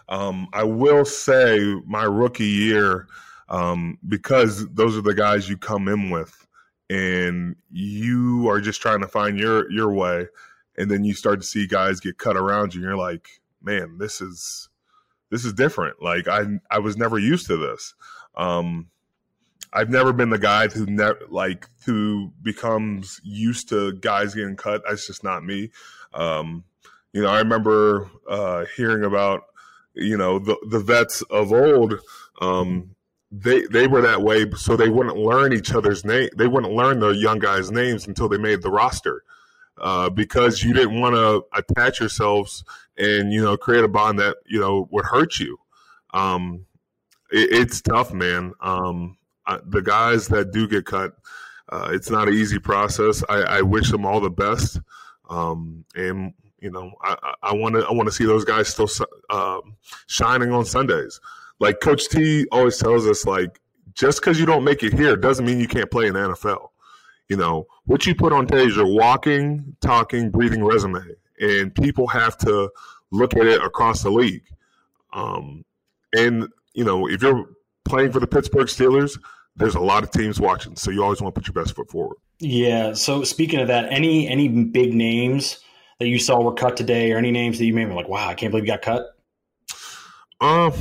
Um, 0.08 0.48
I 0.52 0.64
will 0.64 1.04
say 1.04 1.58
my 1.84 2.04
rookie 2.04 2.44
year, 2.44 3.08
um, 3.48 3.98
because 4.08 4.68
those 4.72 4.96
are 4.96 5.02
the 5.02 5.14
guys 5.14 5.48
you 5.48 5.56
come 5.56 5.88
in 5.88 6.10
with, 6.10 6.46
and 6.88 7.56
you 7.70 8.48
are 8.48 8.60
just 8.60 8.80
trying 8.80 9.00
to 9.00 9.08
find 9.08 9.38
your 9.38 9.70
your 9.70 9.92
way 9.92 10.28
and 10.76 10.90
then 10.90 11.04
you 11.04 11.14
start 11.14 11.40
to 11.40 11.46
see 11.46 11.66
guys 11.66 12.00
get 12.00 12.18
cut 12.18 12.36
around 12.36 12.74
you 12.74 12.80
and 12.80 12.88
you're 12.88 12.96
like 12.96 13.28
man 13.62 13.98
this 13.98 14.20
is 14.20 14.68
this 15.30 15.44
is 15.44 15.52
different. 15.52 16.02
Like 16.02 16.28
i 16.28 16.44
i 16.70 16.78
was 16.78 16.96
never 16.96 17.18
used 17.18 17.46
to 17.46 17.56
this. 17.56 17.94
Um 18.36 18.88
i've 19.72 19.90
never 19.90 20.12
been 20.12 20.30
the 20.30 20.38
guy 20.38 20.68
who 20.68 20.86
never 20.86 21.20
like 21.28 21.68
who 21.84 22.32
becomes 22.42 23.20
used 23.24 23.68
to 23.70 23.92
guys 23.94 24.34
getting 24.34 24.56
cut. 24.56 24.82
That's 24.86 25.06
just 25.06 25.24
not 25.24 25.44
me. 25.44 25.70
Um 26.14 26.64
you 27.16 27.22
know 27.22 27.30
i 27.30 27.38
remember 27.38 28.10
uh 28.28 28.66
hearing 28.76 29.02
about 29.02 29.44
you 29.94 30.16
know 30.18 30.38
the 30.38 30.54
the 30.68 30.78
vets 30.78 31.22
of 31.22 31.50
old 31.50 31.94
um 32.42 32.90
they 33.32 33.62
they 33.62 33.86
were 33.86 34.02
that 34.02 34.22
way 34.22 34.48
so 34.54 34.76
they 34.76 34.90
wouldn't 34.90 35.16
learn 35.16 35.52
each 35.52 35.72
other's 35.72 36.04
name 36.04 36.28
they 36.36 36.46
wouldn't 36.46 36.74
learn 36.74 37.00
the 37.00 37.10
young 37.10 37.38
guys 37.38 37.70
names 37.70 38.06
until 38.06 38.28
they 38.28 38.36
made 38.36 38.60
the 38.60 38.70
roster 38.70 39.24
uh, 39.78 40.10
because 40.10 40.62
you 40.62 40.72
didn't 40.72 41.00
want 41.00 41.14
to 41.14 41.44
attach 41.56 42.00
yourselves 42.00 42.64
and 42.98 43.32
you 43.32 43.42
know 43.42 43.56
create 43.56 43.84
a 43.84 43.88
bond 43.88 44.18
that 44.18 44.36
you 44.46 44.58
know 44.60 44.88
would 44.90 45.04
hurt 45.04 45.38
you. 45.38 45.58
Um, 46.14 46.66
it, 47.30 47.50
it's 47.52 47.80
tough, 47.80 48.12
man. 48.12 48.52
Um, 48.60 49.18
I, 49.46 49.58
the 49.64 49.82
guys 49.82 50.28
that 50.28 50.52
do 50.52 50.66
get 50.66 50.86
cut, 50.86 51.12
uh, 51.68 51.90
it's 51.92 52.10
not 52.10 52.28
an 52.28 52.34
easy 52.34 52.58
process. 52.58 53.22
I, 53.28 53.42
I, 53.42 53.62
wish 53.62 53.90
them 53.90 54.06
all 54.06 54.20
the 54.20 54.30
best, 54.30 54.80
um, 55.28 55.84
and 55.94 56.32
you 56.58 56.70
know 56.70 56.92
I 57.42 57.52
want 57.52 57.74
to 57.74 57.86
I 57.86 57.92
want 57.92 58.08
to 58.08 58.12
see 58.12 58.24
those 58.24 58.44
guys 58.44 58.68
still 58.68 58.88
uh, 59.30 59.60
shining 60.06 60.52
on 60.52 60.64
Sundays. 60.64 61.20
Like 61.58 61.80
Coach 61.80 62.08
T 62.08 62.46
always 62.50 62.78
tells 62.78 63.06
us, 63.06 63.24
like 63.24 63.60
just 63.94 64.20
because 64.20 64.38
you 64.38 64.46
don't 64.46 64.64
make 64.64 64.82
it 64.82 64.92
here 64.92 65.16
doesn't 65.16 65.44
mean 65.44 65.58
you 65.58 65.68
can't 65.68 65.90
play 65.90 66.06
in 66.06 66.14
the 66.14 66.20
NFL. 66.20 66.68
You 67.28 67.36
know, 67.36 67.66
what 67.84 68.06
you 68.06 68.14
put 68.14 68.32
on 68.32 68.46
is 68.52 68.76
your 68.76 68.86
walking, 68.86 69.76
talking, 69.80 70.30
breathing 70.30 70.64
resume. 70.64 71.02
And 71.40 71.74
people 71.74 72.06
have 72.06 72.38
to 72.38 72.70
look 73.10 73.36
at 73.36 73.46
it 73.46 73.62
across 73.62 74.02
the 74.02 74.10
league. 74.10 74.44
Um, 75.12 75.64
and, 76.16 76.48
you 76.74 76.84
know, 76.84 77.08
if 77.08 77.22
you're 77.22 77.46
playing 77.84 78.12
for 78.12 78.20
the 78.20 78.26
Pittsburgh 78.26 78.68
Steelers, 78.68 79.18
there's 79.56 79.74
a 79.74 79.80
lot 79.80 80.02
of 80.02 80.10
teams 80.10 80.40
watching. 80.40 80.76
So 80.76 80.90
you 80.90 81.02
always 81.02 81.20
want 81.20 81.34
to 81.34 81.40
put 81.40 81.48
your 81.48 81.64
best 81.64 81.74
foot 81.74 81.90
forward. 81.90 82.18
Yeah. 82.38 82.92
So 82.92 83.24
speaking 83.24 83.60
of 83.60 83.68
that, 83.68 83.90
any 83.90 84.28
any 84.28 84.48
big 84.48 84.94
names 84.94 85.60
that 85.98 86.08
you 86.08 86.18
saw 86.18 86.42
were 86.42 86.52
cut 86.52 86.76
today, 86.76 87.12
or 87.12 87.16
any 87.16 87.30
names 87.30 87.58
that 87.58 87.64
you 87.64 87.72
made 87.72 87.88
like, 87.88 88.08
wow, 88.08 88.28
I 88.28 88.34
can't 88.34 88.50
believe 88.50 88.66
you 88.66 88.72
got 88.72 88.82
cut? 88.82 89.06
Um, 90.40 90.72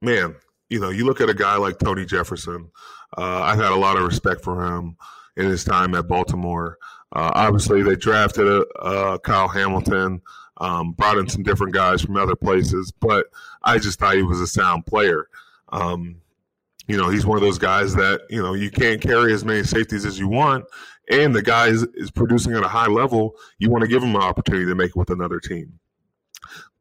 man, 0.00 0.34
you 0.70 0.80
know, 0.80 0.88
you 0.88 1.04
look 1.04 1.20
at 1.20 1.28
a 1.28 1.34
guy 1.34 1.56
like 1.56 1.78
Tony 1.78 2.06
Jefferson. 2.06 2.70
Uh, 3.16 3.42
I've 3.42 3.58
had 3.58 3.72
a 3.72 3.76
lot 3.76 3.98
of 3.98 4.04
respect 4.04 4.42
for 4.42 4.64
him 4.64 4.96
in 5.36 5.46
his 5.46 5.64
time 5.64 5.94
at 5.94 6.08
Baltimore. 6.08 6.78
Uh, 7.12 7.30
obviously, 7.34 7.82
they 7.82 7.96
drafted 7.96 8.46
a, 8.46 8.66
uh, 8.80 9.18
Kyle 9.18 9.48
Hamilton, 9.48 10.20
um, 10.58 10.92
brought 10.92 11.18
in 11.18 11.28
some 11.28 11.42
different 11.42 11.74
guys 11.74 12.02
from 12.02 12.16
other 12.16 12.36
places, 12.36 12.92
but 13.00 13.26
I 13.62 13.78
just 13.78 13.98
thought 13.98 14.16
he 14.16 14.22
was 14.22 14.40
a 14.40 14.46
sound 14.46 14.86
player. 14.86 15.28
Um, 15.70 16.16
you 16.88 16.96
know, 16.96 17.08
he's 17.08 17.26
one 17.26 17.36
of 17.36 17.42
those 17.42 17.58
guys 17.58 17.94
that, 17.94 18.22
you 18.30 18.40
know, 18.40 18.54
you 18.54 18.70
can't 18.70 19.00
carry 19.00 19.32
as 19.32 19.44
many 19.44 19.64
safeties 19.64 20.04
as 20.04 20.18
you 20.18 20.28
want. 20.28 20.64
And 21.10 21.34
the 21.34 21.42
guy 21.42 21.68
is, 21.68 21.84
is 21.94 22.10
producing 22.10 22.54
at 22.54 22.64
a 22.64 22.68
high 22.68 22.86
level. 22.86 23.34
You 23.58 23.70
want 23.70 23.82
to 23.82 23.88
give 23.88 24.02
him 24.02 24.14
an 24.14 24.22
opportunity 24.22 24.66
to 24.66 24.74
make 24.74 24.90
it 24.90 24.96
with 24.96 25.10
another 25.10 25.40
team. 25.40 25.78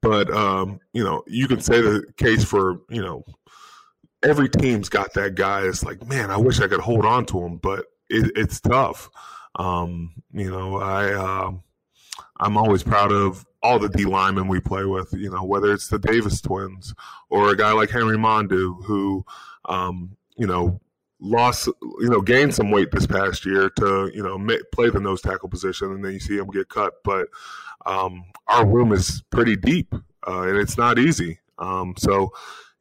But, 0.01 0.31
um, 0.31 0.79
you 0.93 1.03
know, 1.03 1.23
you 1.27 1.47
can 1.47 1.59
say 1.59 1.81
the 1.81 2.03
case 2.17 2.43
for, 2.43 2.81
you 2.89 3.01
know, 3.01 3.23
every 4.23 4.49
team's 4.49 4.89
got 4.89 5.13
that 5.13 5.35
guy. 5.35 5.61
It's 5.61 5.83
like, 5.83 6.05
man, 6.07 6.29
I 6.29 6.37
wish 6.37 6.59
I 6.59 6.67
could 6.67 6.79
hold 6.79 7.05
on 7.05 7.25
to 7.27 7.43
him, 7.43 7.57
but 7.57 7.85
it, 8.09 8.31
it's 8.35 8.59
tough. 8.59 9.09
Um, 9.55 10.13
you 10.33 10.49
know, 10.49 10.77
I, 10.77 11.13
uh, 11.13 11.51
I'm 12.39 12.57
always 12.57 12.83
proud 12.83 13.11
of 13.11 13.45
all 13.63 13.79
the 13.79 13.89
D 13.89 14.05
linemen 14.05 14.47
we 14.47 14.59
play 14.59 14.85
with, 14.85 15.13
you 15.13 15.29
know, 15.29 15.43
whether 15.43 15.73
it's 15.73 15.87
the 15.87 15.99
Davis 15.99 16.41
twins 16.41 16.93
or 17.29 17.49
a 17.49 17.57
guy 17.57 17.71
like 17.71 17.89
Henry 17.89 18.17
Mondeaux, 18.17 18.83
who, 18.85 19.25
um, 19.67 20.15
you 20.37 20.45
know, 20.45 20.79
lost, 21.19 21.67
you 21.81 22.09
know, 22.09 22.21
gained 22.21 22.53
some 22.53 22.71
weight 22.71 22.91
this 22.91 23.07
past 23.07 23.45
year 23.45 23.69
to, 23.77 24.11
you 24.13 24.21
know, 24.21 24.37
play 24.73 24.89
the 24.89 24.99
nose 24.99 25.21
tackle 25.21 25.49
position, 25.49 25.91
and 25.91 26.03
then 26.03 26.13
you 26.13 26.19
see 26.19 26.37
him 26.37 26.47
get 26.47 26.69
cut. 26.69 26.93
But 27.03 27.27
um, 27.85 28.25
our 28.47 28.65
room 28.65 28.91
is 28.91 29.23
pretty 29.31 29.55
deep, 29.55 29.95
uh, 30.27 30.41
and 30.41 30.57
it's 30.57 30.77
not 30.77 30.99
easy. 30.99 31.39
Um, 31.57 31.95
so, 31.97 32.31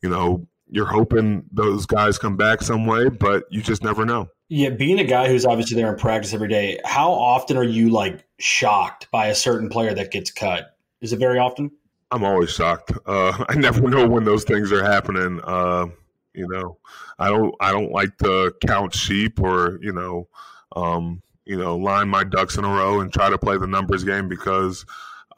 you 0.03 0.09
know, 0.09 0.47
you're 0.69 0.87
hoping 0.87 1.45
those 1.53 1.87
guys 1.87 2.19
come 2.19 2.37
back 2.37 2.61
some 2.61 2.87
way, 2.87 3.09
but 3.09 3.45
you 3.51 3.63
just 3.63 3.85
never 3.85 4.05
know. 4.05 4.29
Yeah, 4.49 4.71
being 4.71 4.99
a 4.99 5.05
guy 5.05 5.29
who's 5.29 5.47
obviously 5.47 5.77
there 5.77 5.91
in 5.91 5.99
practice 5.99 6.35
every 6.35 6.49
day, 6.49 6.79
how 6.85 7.11
often 7.13 7.57
are 7.57 7.65
you 7.65 7.91
like 7.91 8.25
shocked 8.39 9.11
by 9.11 9.29
a 9.29 9.35
certain 9.35 9.69
player 9.69 9.95
that 9.95 10.11
gets 10.11 10.31
cut? 10.31 10.77
Is 11.01 11.13
it 11.13 11.19
very 11.19 11.39
often? 11.39 11.71
I'm 12.11 12.25
always 12.25 12.51
shocked. 12.51 12.93
Uh, 13.07 13.45
I 13.49 13.55
never 13.55 13.81
know 13.89 14.09
when 14.09 14.25
those 14.25 14.45
things 14.45 14.71
are 14.73 14.85
happening. 14.85 15.41
Uh, 15.43 15.87
you 16.35 16.49
know, 16.49 16.79
I 17.19 17.29
don't 17.29 17.55
I 17.61 17.73
don't 17.73 17.93
like 17.93 18.17
to 18.19 18.53
count 18.67 18.95
sheep 18.95 19.41
or 19.41 19.79
you 19.81 19.93
know, 19.93 20.29
um, 20.77 21.23
you 21.45 21.57
know, 21.57 21.77
line 21.77 22.09
my 22.09 22.25
ducks 22.25 22.57
in 22.57 22.65
a 22.65 22.69
row 22.69 23.01
and 23.01 23.13
try 23.13 23.31
to 23.31 23.39
play 23.39 23.57
the 23.57 23.67
numbers 23.67 24.05
game 24.05 24.29
because, 24.29 24.85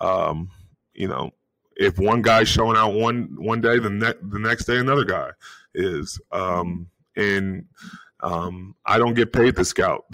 um, 0.00 0.50
you 0.94 1.06
know, 1.06 1.30
if 1.76 1.98
one 1.98 2.22
guy's 2.22 2.48
showing 2.48 2.76
out 2.76 2.94
one 2.94 3.36
one 3.38 3.60
day, 3.60 3.78
the 3.78 3.90
next 3.90 4.18
the 4.30 4.38
next 4.38 4.64
day 4.64 4.78
another 4.78 5.04
guy 5.04 5.30
is, 5.74 6.18
um, 6.32 6.88
and 7.16 7.66
um, 8.26 8.74
I 8.84 8.98
don't 8.98 9.14
get 9.14 9.32
paid 9.32 9.54
to 9.56 9.64
scout, 9.64 10.04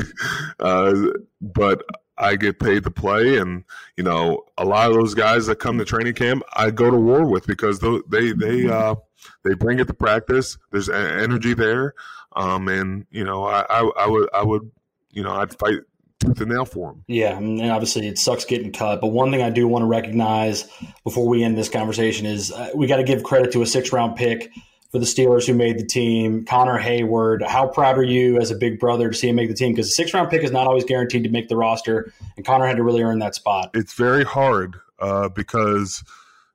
uh, 0.60 0.94
but 1.40 1.82
I 2.16 2.36
get 2.36 2.60
paid 2.60 2.84
to 2.84 2.92
play, 2.92 3.38
and 3.38 3.64
you 3.96 4.04
know, 4.04 4.44
a 4.56 4.64
lot 4.64 4.88
of 4.88 4.96
those 4.96 5.14
guys 5.14 5.46
that 5.46 5.58
come 5.58 5.76
to 5.78 5.84
training 5.84 6.14
camp, 6.14 6.44
I 6.54 6.70
go 6.70 6.90
to 6.90 6.96
war 6.96 7.26
with 7.26 7.46
because 7.46 7.80
they 7.80 8.32
they 8.32 8.68
uh, 8.68 8.94
they 9.42 9.54
bring 9.54 9.80
it 9.80 9.88
to 9.88 9.94
practice. 9.94 10.58
There's 10.70 10.88
energy 10.88 11.54
there, 11.54 11.94
um, 12.36 12.68
and 12.68 13.04
you 13.10 13.24
know, 13.24 13.44
I, 13.44 13.64
I, 13.68 13.90
I 13.98 14.06
would, 14.06 14.28
I 14.32 14.44
would, 14.44 14.70
you 15.10 15.24
know, 15.24 15.32
I'd 15.32 15.58
fight 15.58 15.80
tooth 16.20 16.40
and 16.40 16.50
nail 16.52 16.66
for 16.66 16.92
him. 16.92 17.04
Yeah, 17.08 17.36
and 17.36 17.60
obviously 17.68 18.06
it 18.06 18.16
sucks 18.16 18.44
getting 18.44 18.72
cut. 18.72 19.00
But 19.00 19.08
one 19.08 19.32
thing 19.32 19.42
I 19.42 19.50
do 19.50 19.66
want 19.66 19.82
to 19.82 19.86
recognize 19.86 20.68
before 21.02 21.26
we 21.26 21.42
end 21.42 21.58
this 21.58 21.68
conversation 21.68 22.26
is 22.26 22.52
uh, 22.52 22.70
we 22.76 22.86
got 22.86 22.98
to 22.98 23.04
give 23.04 23.24
credit 23.24 23.50
to 23.52 23.62
a 23.62 23.66
six 23.66 23.92
round 23.92 24.14
pick 24.14 24.52
for 24.90 24.98
the 24.98 25.04
Steelers 25.04 25.46
who 25.46 25.54
made 25.54 25.78
the 25.78 25.84
team, 25.84 26.44
Connor 26.44 26.78
Heyward. 26.80 27.46
How 27.46 27.66
proud 27.66 27.98
are 27.98 28.04
you 28.04 28.38
as 28.40 28.50
a 28.50 28.56
big 28.56 28.78
brother 28.78 29.10
to 29.10 29.16
see 29.16 29.28
him 29.28 29.36
make 29.36 29.48
the 29.48 29.54
team? 29.54 29.72
Because 29.72 29.88
a 29.88 29.92
six 29.92 30.14
round 30.14 30.30
pick 30.30 30.42
is 30.42 30.52
not 30.52 30.66
always 30.66 30.84
guaranteed 30.84 31.24
to 31.24 31.30
make 31.30 31.48
the 31.48 31.56
roster, 31.56 32.12
and 32.36 32.44
Connor 32.44 32.66
had 32.66 32.76
to 32.76 32.82
really 32.82 33.02
earn 33.02 33.18
that 33.18 33.34
spot. 33.34 33.70
It's 33.74 33.94
very 33.94 34.24
hard 34.24 34.76
uh, 34.98 35.28
because 35.28 36.04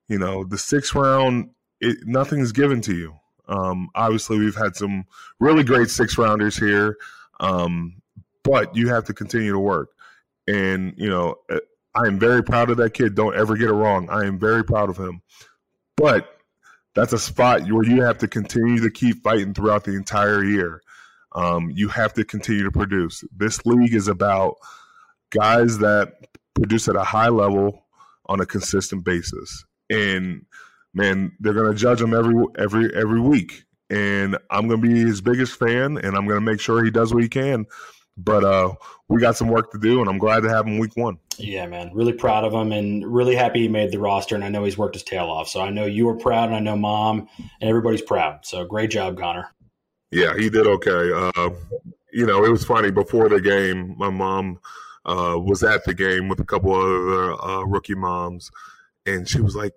you 0.08 0.18
know 0.18 0.44
the 0.44 0.58
six 0.58 0.94
round 0.94 1.50
it, 1.80 1.98
nothing's 2.06 2.52
given 2.52 2.80
to 2.82 2.94
you. 2.94 3.14
Um, 3.48 3.90
obviously, 3.94 4.38
we've 4.38 4.56
had 4.56 4.76
some 4.76 5.04
really 5.40 5.64
great 5.64 5.90
six 5.90 6.16
rounders 6.16 6.56
here, 6.56 6.96
um, 7.40 8.00
but 8.44 8.74
you 8.74 8.88
have 8.88 9.04
to 9.04 9.12
continue 9.12 9.52
to 9.52 9.58
work. 9.58 9.90
And 10.48 10.94
you 10.96 11.10
know, 11.10 11.36
uh, 11.50 11.58
I 11.94 12.06
am 12.06 12.18
very 12.18 12.42
proud 12.42 12.70
of 12.70 12.78
that 12.78 12.94
kid. 12.94 13.14
Don't 13.14 13.36
ever 13.36 13.56
get 13.56 13.68
it 13.68 13.74
wrong. 13.74 14.08
I 14.08 14.24
am 14.24 14.38
very 14.38 14.64
proud 14.64 14.88
of 14.88 14.96
him. 14.96 15.22
But 15.96 16.31
that's 16.94 17.12
a 17.12 17.18
spot 17.18 17.62
where 17.70 17.84
you 17.84 18.02
have 18.02 18.18
to 18.18 18.28
continue 18.28 18.80
to 18.82 18.90
keep 18.90 19.22
fighting 19.22 19.54
throughout 19.54 19.84
the 19.84 19.94
entire 19.94 20.44
year. 20.44 20.82
Um, 21.34 21.70
you 21.74 21.88
have 21.88 22.12
to 22.14 22.24
continue 22.24 22.64
to 22.64 22.70
produce. 22.70 23.24
This 23.34 23.64
league 23.64 23.94
is 23.94 24.08
about 24.08 24.56
guys 25.30 25.78
that 25.78 26.12
produce 26.54 26.88
at 26.88 26.96
a 26.96 27.04
high 27.04 27.30
level 27.30 27.86
on 28.26 28.40
a 28.40 28.46
consistent 28.46 29.04
basis. 29.04 29.64
And 29.88 30.44
man, 30.94 31.32
they're 31.40 31.54
gonna 31.54 31.74
judge 31.74 32.00
him 32.00 32.14
every 32.14 32.34
every 32.58 32.94
every 32.94 33.20
week, 33.20 33.64
and 33.90 34.36
I'm 34.50 34.68
gonna 34.68 34.80
be 34.80 35.00
his 35.00 35.20
biggest 35.20 35.58
fan, 35.58 35.96
and 35.98 36.16
I'm 36.16 36.26
gonna 36.26 36.40
make 36.40 36.60
sure 36.60 36.84
he 36.84 36.90
does 36.90 37.14
what 37.14 37.22
he 37.22 37.28
can. 37.28 37.66
But 38.16 38.44
uh, 38.44 38.74
we 39.08 39.20
got 39.20 39.36
some 39.36 39.48
work 39.48 39.72
to 39.72 39.78
do, 39.78 40.00
and 40.00 40.08
I'm 40.08 40.18
glad 40.18 40.40
to 40.40 40.48
have 40.50 40.66
him 40.66 40.78
week 40.78 40.96
one. 40.96 41.18
Yeah, 41.38 41.66
man, 41.66 41.90
really 41.94 42.12
proud 42.12 42.44
of 42.44 42.52
him, 42.52 42.72
and 42.72 43.06
really 43.06 43.34
happy 43.34 43.60
he 43.60 43.68
made 43.68 43.90
the 43.90 43.98
roster. 43.98 44.34
And 44.34 44.44
I 44.44 44.48
know 44.48 44.64
he's 44.64 44.76
worked 44.76 44.94
his 44.94 45.02
tail 45.02 45.30
off, 45.30 45.48
so 45.48 45.60
I 45.60 45.70
know 45.70 45.86
you 45.86 46.06
were 46.06 46.16
proud, 46.16 46.46
and 46.46 46.54
I 46.54 46.60
know 46.60 46.76
mom 46.76 47.28
and 47.38 47.70
everybody's 47.70 48.02
proud. 48.02 48.44
So 48.44 48.64
great 48.64 48.90
job, 48.90 49.18
Connor. 49.18 49.48
Yeah, 50.10 50.34
he 50.36 50.50
did 50.50 50.66
okay. 50.66 51.10
Uh, 51.12 51.50
you 52.12 52.26
know, 52.26 52.44
it 52.44 52.50
was 52.50 52.64
funny 52.64 52.90
before 52.90 53.30
the 53.30 53.40
game. 53.40 53.94
My 53.96 54.10
mom 54.10 54.60
uh, 55.06 55.36
was 55.38 55.62
at 55.62 55.84
the 55.84 55.94
game 55.94 56.28
with 56.28 56.38
a 56.38 56.44
couple 56.44 56.74
other 56.74 57.32
uh, 57.42 57.62
rookie 57.62 57.94
moms, 57.94 58.50
and 59.06 59.26
she 59.26 59.40
was 59.40 59.56
like, 59.56 59.72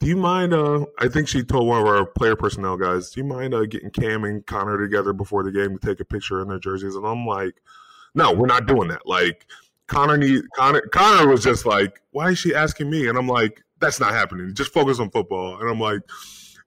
do 0.00 0.08
you 0.08 0.16
mind? 0.16 0.52
Uh, 0.52 0.84
I 0.98 1.08
think 1.08 1.28
she 1.28 1.42
told 1.42 1.66
one 1.66 1.80
of 1.80 1.86
our 1.86 2.04
player 2.04 2.36
personnel 2.36 2.76
guys, 2.76 3.10
"Do 3.10 3.20
you 3.20 3.26
mind 3.26 3.54
uh, 3.54 3.64
getting 3.64 3.90
Cam 3.90 4.24
and 4.24 4.44
Connor 4.44 4.78
together 4.78 5.12
before 5.12 5.42
the 5.42 5.52
game 5.52 5.78
to 5.78 5.86
take 5.86 6.00
a 6.00 6.04
picture 6.04 6.40
in 6.40 6.48
their 6.48 6.58
jerseys?" 6.58 6.94
And 6.94 7.06
I'm 7.06 7.26
like, 7.26 7.54
"No, 8.14 8.32
we're 8.32 8.46
not 8.46 8.66
doing 8.66 8.88
that." 8.88 9.06
Like 9.06 9.46
Connor 9.86 10.16
need 10.16 10.44
Connor. 10.56 10.82
Connor 10.92 11.28
was 11.28 11.42
just 11.42 11.64
like, 11.64 12.00
"Why 12.10 12.30
is 12.30 12.38
she 12.38 12.54
asking 12.54 12.90
me?" 12.90 13.08
And 13.08 13.16
I'm 13.16 13.28
like, 13.28 13.62
"That's 13.80 14.00
not 14.00 14.12
happening. 14.12 14.54
Just 14.54 14.72
focus 14.72 14.98
on 14.98 15.10
football." 15.10 15.60
And 15.60 15.70
I'm 15.70 15.80
like, 15.80 16.02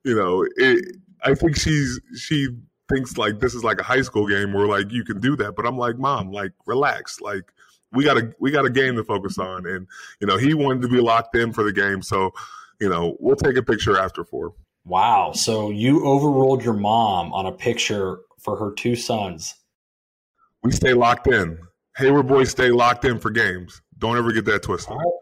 you 0.03 0.15
know, 0.15 0.45
it, 0.55 0.97
I 1.23 1.33
think 1.35 1.57
she's 1.57 1.99
she 2.15 2.47
thinks 2.89 3.17
like 3.17 3.39
this 3.39 3.53
is 3.53 3.63
like 3.63 3.79
a 3.79 3.83
high 3.83 4.01
school 4.01 4.27
game 4.27 4.53
where 4.53 4.67
like 4.67 4.91
you 4.91 5.03
can 5.03 5.19
do 5.19 5.35
that, 5.37 5.55
but 5.55 5.65
I'm 5.65 5.77
like, 5.77 5.97
"Mom, 5.97 6.31
like 6.31 6.53
relax, 6.65 7.21
like." 7.21 7.43
We 7.93 8.03
got 8.03 8.17
a 8.17 8.33
we 8.37 8.51
got 8.51 8.65
a 8.65 8.69
game 8.69 8.97
to 8.97 9.03
focus 9.05 9.37
on, 9.37 9.65
and 9.65 9.87
you 10.19 10.27
know 10.27 10.35
he 10.35 10.53
wanted 10.53 10.81
to 10.81 10.89
be 10.89 10.99
locked 10.99 11.37
in 11.37 11.53
for 11.53 11.63
the 11.63 11.71
game, 11.71 12.01
so 12.01 12.33
you 12.79 12.89
know, 12.89 13.17
we'll 13.19 13.35
take 13.35 13.57
a 13.57 13.63
picture 13.63 13.97
after 13.97 14.23
four. 14.23 14.53
Wow. 14.85 15.33
So 15.33 15.69
you 15.69 16.05
overruled 16.05 16.63
your 16.63 16.73
mom 16.73 17.33
on 17.33 17.45
a 17.45 17.51
picture 17.51 18.19
for 18.39 18.55
her 18.57 18.71
two 18.71 18.95
sons. 18.95 19.53
We 20.63 20.71
stay 20.71 20.93
locked 20.93 21.27
in. 21.27 21.59
Heyward 21.99 22.27
boys 22.27 22.51
stay 22.51 22.69
locked 22.69 23.05
in 23.05 23.19
for 23.19 23.29
games. 23.29 23.81
Don't 23.97 24.17
ever 24.17 24.31
get 24.31 24.45
that 24.45 24.63
twisted. 24.63 24.91
All 24.91 24.97
right. 24.97 25.13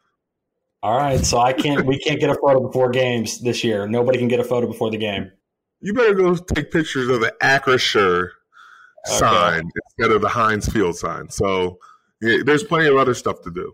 All 0.83 0.97
right. 0.97 1.25
So 1.25 1.39
I 1.39 1.53
can't 1.53 1.85
we 1.85 1.97
can't 1.99 2.19
get 2.19 2.29
a 2.29 2.35
photo 2.35 2.67
before 2.67 2.89
games 2.89 3.41
this 3.41 3.63
year. 3.63 3.87
Nobody 3.87 4.17
can 4.17 4.27
get 4.27 4.39
a 4.39 4.43
photo 4.43 4.67
before 4.67 4.91
the 4.91 4.97
game. 4.97 5.31
You 5.79 5.93
better 5.93 6.13
go 6.13 6.35
take 6.35 6.71
pictures 6.71 7.09
of 7.09 7.21
the 7.21 7.33
Acrisure 7.41 8.29
okay. 9.07 9.17
sign 9.17 9.69
instead 9.97 10.15
of 10.15 10.21
the 10.21 10.29
Heinz 10.29 10.67
Field 10.67 10.95
sign. 10.95 11.29
So 11.29 11.79
yeah, 12.21 12.43
there's 12.45 12.63
plenty 12.63 12.87
of 12.87 12.97
other 12.97 13.13
stuff 13.13 13.41
to 13.43 13.51
do. 13.51 13.73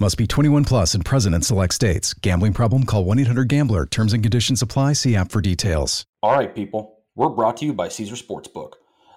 Must 0.00 0.18
be 0.18 0.26
21 0.26 0.64
plus 0.64 0.92
and 0.94 1.04
present 1.04 1.36
in 1.36 1.42
select 1.42 1.72
states. 1.72 2.14
Gambling 2.14 2.52
problem? 2.52 2.82
Call 2.84 3.04
1 3.04 3.20
800 3.20 3.46
GAMBLER. 3.46 3.86
Terms 3.86 4.12
and 4.12 4.24
conditions 4.24 4.60
apply. 4.60 4.94
See 4.94 5.14
app 5.14 5.30
for 5.30 5.40
details. 5.40 6.04
All 6.20 6.34
right, 6.34 6.52
people. 6.52 7.04
We're 7.14 7.28
brought 7.28 7.58
to 7.58 7.64
you 7.64 7.72
by 7.72 7.86
Caesar 7.86 8.16
Sportsbook, 8.16 8.72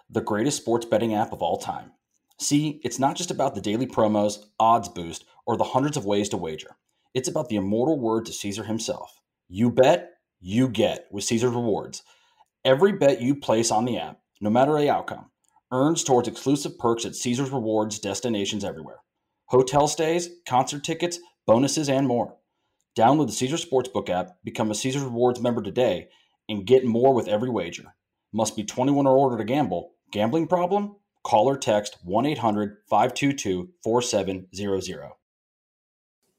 the 0.07 0.21
greatest 0.21 0.57
sports 0.57 0.85
betting 0.85 1.15
app 1.15 1.33
of 1.33 1.41
all 1.41 1.57
time. 1.57 1.93
See, 2.39 2.79
it's 2.83 2.99
not 2.99 3.15
just 3.15 3.31
about 3.31 3.55
the 3.55 3.61
daily 3.61 3.87
promos, 3.87 4.37
odds 4.59 4.87
boost, 4.87 5.25
or 5.47 5.57
the 5.57 5.63
hundreds 5.63 5.97
of 5.97 6.05
ways 6.05 6.29
to 6.29 6.37
wager. 6.37 6.75
It's 7.15 7.27
about 7.27 7.49
the 7.49 7.55
immortal 7.55 7.99
word 7.99 8.27
to 8.27 8.31
Caesar 8.33 8.63
himself. 8.63 9.19
You 9.47 9.71
bet, 9.71 10.11
you 10.39 10.69
get 10.69 11.07
with 11.09 11.23
Caesar's 11.23 11.55
Rewards. 11.55 12.03
Every 12.63 12.91
bet 12.91 13.19
you 13.19 13.33
place 13.33 13.71
on 13.71 13.85
the 13.85 13.97
app, 13.97 14.19
no 14.41 14.51
matter 14.51 14.77
the 14.77 14.91
outcome, 14.91 15.31
earns 15.71 16.03
towards 16.03 16.27
exclusive 16.27 16.77
perks 16.77 17.03
at 17.03 17.15
Caesar's 17.15 17.49
Rewards 17.49 17.97
destinations 17.97 18.63
everywhere 18.63 18.99
hotel 19.47 19.87
stays, 19.87 20.29
concert 20.47 20.83
tickets, 20.83 21.19
bonuses, 21.45 21.89
and 21.89 22.07
more. 22.07 22.35
Download 22.97 23.27
the 23.27 23.33
Caesar 23.33 23.57
Sportsbook 23.57 24.09
app, 24.09 24.37
become 24.43 24.71
a 24.71 24.75
Caesar 24.75 25.01
Rewards 25.01 25.39
member 25.39 25.61
today, 25.61 26.09
and 26.49 26.65
get 26.65 26.85
more 26.85 27.13
with 27.13 27.27
every 27.27 27.49
wager. 27.49 27.93
Must 28.33 28.55
be 28.55 28.63
21 28.63 29.05
or 29.07 29.17
older 29.17 29.37
to 29.37 29.43
gamble. 29.43 29.93
Gambling 30.11 30.47
problem? 30.47 30.95
Call 31.23 31.47
or 31.47 31.57
text 31.57 31.97
1 32.03 32.25
800 32.25 32.77
522 32.89 33.69
4700. 33.83 35.11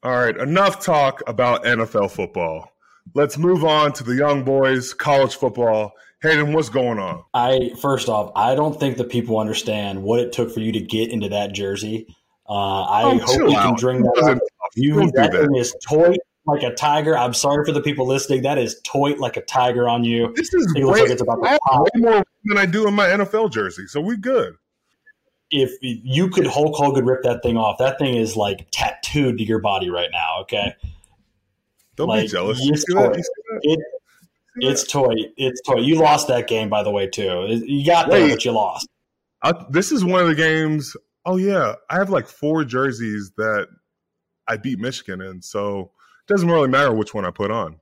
All 0.02 0.12
right, 0.12 0.36
enough 0.36 0.80
talk 0.80 1.22
about 1.26 1.64
NFL 1.64 2.10
football. 2.10 2.70
Let's 3.14 3.36
move 3.36 3.64
on 3.64 3.92
to 3.94 4.04
the 4.04 4.14
young 4.14 4.44
boys, 4.44 4.94
college 4.94 5.34
football. 5.34 5.92
Hayden, 6.22 6.52
what's 6.52 6.68
going 6.68 6.98
on? 6.98 7.24
I 7.34 7.70
first 7.80 8.08
off, 8.08 8.32
I 8.34 8.54
don't 8.54 8.78
think 8.78 8.96
that 8.96 9.08
people 9.08 9.38
understand 9.38 10.02
what 10.02 10.20
it 10.20 10.32
took 10.32 10.52
for 10.52 10.60
you 10.60 10.72
to 10.72 10.80
get 10.80 11.10
into 11.10 11.28
that 11.28 11.52
jersey. 11.52 12.06
Uh, 12.48 12.82
I 12.84 13.02
Oh, 13.04 13.18
hope 13.18 13.50
you 13.50 13.56
can 13.56 13.76
drink 13.76 14.02
that. 14.14 14.32
Up. 14.36 14.38
You 14.74 14.94
don't 14.94 15.06
do 15.06 15.12
that 15.20 15.32
that. 15.32 15.40
thing 15.46 15.56
is 15.56 15.74
toy 15.86 16.14
like 16.46 16.62
a 16.62 16.72
tiger. 16.74 17.16
I'm 17.16 17.34
sorry 17.34 17.64
for 17.66 17.72
the 17.72 17.82
people 17.82 18.06
listening. 18.06 18.42
That 18.42 18.56
is 18.58 18.80
toy 18.84 19.12
like 19.16 19.36
a 19.36 19.42
tiger 19.42 19.88
on 19.88 20.02
you. 20.04 20.32
This 20.34 20.52
is 20.54 20.72
It 20.76 20.84
looks 20.84 21.00
like 21.00 21.10
it's 21.10 21.20
about 21.22 21.36
to 21.42 21.46
I 21.46 21.50
have 21.50 21.60
pop. 21.66 21.82
way 21.94 22.00
more 22.00 22.24
than 22.44 22.56
I 22.58 22.64
do 22.66 22.88
in 22.88 22.94
my 22.94 23.06
NFL 23.06 23.50
jersey, 23.52 23.86
so 23.86 24.00
we 24.00 24.16
good. 24.16 24.54
If 25.50 25.72
you 25.82 26.28
could 26.30 26.46
Hulk 26.46 26.74
Hogan 26.76 27.04
rip 27.06 27.22
that 27.22 27.42
thing 27.42 27.56
off, 27.56 27.78
that 27.78 27.98
thing 27.98 28.16
is 28.16 28.36
like 28.36 28.68
tattooed 28.70 29.38
to 29.38 29.44
your 29.44 29.60
body 29.60 29.88
right 29.90 30.10
now. 30.12 30.40
Okay, 30.42 30.74
Don't 31.96 32.08
Like, 32.08 32.22
be 32.22 32.28
jealous. 32.28 32.60
you 32.60 32.70
You 32.72 32.76
see 32.76 32.94
that? 32.94 33.00
toy. 33.12 33.16
You 33.16 33.22
see 33.22 33.32
that? 33.50 33.60
it 33.64 33.78
it's 34.60 34.84
toy. 34.84 35.14
It's 35.36 35.60
toy. 35.62 35.76
You 35.80 35.96
lost 35.96 36.28
that 36.28 36.48
game, 36.48 36.68
by 36.68 36.82
the 36.82 36.90
way, 36.90 37.06
too. 37.06 37.46
You 37.64 37.84
got 37.86 38.10
there, 38.10 38.22
Wait. 38.22 38.30
but 38.30 38.44
you 38.44 38.50
lost. 38.52 38.88
I, 39.42 39.52
this 39.70 39.92
is 39.92 40.04
one 40.04 40.20
of 40.20 40.26
the 40.28 40.34
games. 40.34 40.96
Oh 41.28 41.36
yeah, 41.36 41.74
I 41.90 41.96
have 41.96 42.08
like 42.08 42.26
four 42.26 42.64
jerseys 42.64 43.32
that 43.36 43.68
I 44.46 44.56
beat 44.56 44.78
Michigan 44.78 45.20
in, 45.20 45.42
so 45.42 45.80
it 46.26 46.32
doesn't 46.32 46.48
really 46.50 46.68
matter 46.68 46.90
which 46.90 47.12
one 47.12 47.26
I 47.26 47.30
put 47.30 47.50
on. 47.50 47.80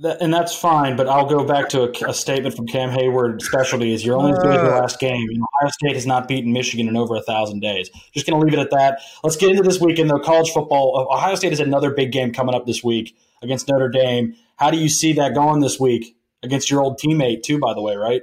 That, 0.00 0.20
and 0.20 0.32
that's 0.32 0.54
fine, 0.54 0.96
but 0.96 1.08
I'll 1.08 1.24
go 1.24 1.44
back 1.44 1.70
to 1.70 1.84
a, 1.84 2.10
a 2.10 2.12
statement 2.12 2.54
from 2.54 2.66
Cam 2.66 2.90
Heyward. 2.90 3.40
Specialty 3.40 3.94
is 3.94 4.04
you're 4.04 4.18
only 4.18 4.32
good 4.32 4.52
your 4.52 4.64
last 4.64 5.00
game. 5.00 5.26
Ohio 5.30 5.70
State 5.70 5.94
has 5.94 6.06
not 6.06 6.28
beaten 6.28 6.52
Michigan 6.52 6.88
in 6.88 6.96
over 6.96 7.16
a 7.16 7.22
thousand 7.22 7.60
days. 7.60 7.88
Just 8.12 8.26
going 8.26 8.38
to 8.38 8.44
leave 8.44 8.52
it 8.52 8.60
at 8.60 8.70
that. 8.70 9.00
Let's 9.24 9.36
get 9.36 9.50
into 9.50 9.62
this 9.62 9.80
weekend, 9.80 10.10
though. 10.10 10.18
College 10.18 10.50
football. 10.50 10.98
Uh, 10.98 11.14
Ohio 11.14 11.36
State 11.36 11.52
has 11.52 11.60
another 11.60 11.90
big 11.90 12.12
game 12.12 12.34
coming 12.34 12.54
up 12.54 12.66
this 12.66 12.84
week 12.84 13.16
against 13.42 13.66
Notre 13.66 13.88
Dame. 13.88 14.36
How 14.56 14.70
do 14.70 14.76
you 14.76 14.90
see 14.90 15.14
that 15.14 15.32
going 15.32 15.60
this 15.60 15.80
week 15.80 16.16
against 16.42 16.70
your 16.70 16.82
old 16.82 17.00
teammate, 17.00 17.44
too? 17.44 17.58
By 17.58 17.72
the 17.72 17.80
way, 17.80 17.96
right? 17.96 18.22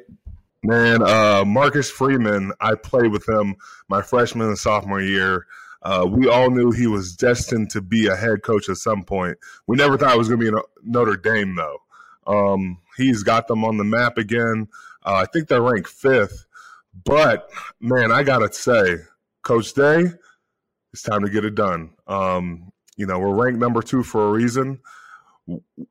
Man, 0.63 1.03
uh, 1.03 1.43
Marcus 1.45 1.89
Freeman, 1.89 2.51
I 2.59 2.75
played 2.75 3.11
with 3.11 3.27
him 3.27 3.55
my 3.89 4.01
freshman 4.01 4.47
and 4.47 4.57
sophomore 4.57 5.01
year. 5.01 5.45
Uh, 5.83 6.05
we 6.09 6.27
all 6.27 6.49
knew 6.49 6.71
he 6.71 6.87
was 6.87 7.15
destined 7.15 7.69
to 7.69 7.81
be 7.81 8.07
a 8.07 8.15
head 8.15 8.41
coach 8.43 8.67
at 8.67 8.77
some 8.77 9.03
point. 9.03 9.37
We 9.67 9.77
never 9.77 9.97
thought 9.97 10.15
it 10.15 10.17
was 10.17 10.27
going 10.27 10.41
to 10.41 10.51
be 10.51 10.57
Notre 10.83 11.15
Dame, 11.15 11.55
though. 11.55 11.77
Um, 12.25 12.79
he's 12.97 13.23
got 13.23 13.47
them 13.47 13.63
on 13.63 13.77
the 13.77 13.83
map 13.83 14.17
again. 14.17 14.67
Uh, 15.05 15.13
I 15.13 15.25
think 15.25 15.47
they're 15.47 15.61
ranked 15.61 15.89
fifth. 15.89 16.45
But, 17.05 17.49
man, 17.79 18.11
I 18.11 18.23
got 18.23 18.39
to 18.39 18.51
say, 18.51 18.97
Coach 19.43 19.73
Day, 19.73 20.07
it's 20.91 21.03
time 21.03 21.23
to 21.23 21.29
get 21.29 21.45
it 21.45 21.55
done. 21.55 21.91
Um, 22.07 22.71
you 22.97 23.05
know, 23.05 23.19
we're 23.19 23.35
ranked 23.35 23.59
number 23.59 23.81
two 23.81 24.03
for 24.03 24.27
a 24.27 24.31
reason. 24.31 24.79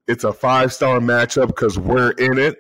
It's 0.07 0.25
a 0.25 0.33
five 0.33 0.73
star 0.73 0.99
matchup 0.99 1.47
because 1.47 1.79
we're 1.79 2.11
in 2.11 2.39
it. 2.39 2.59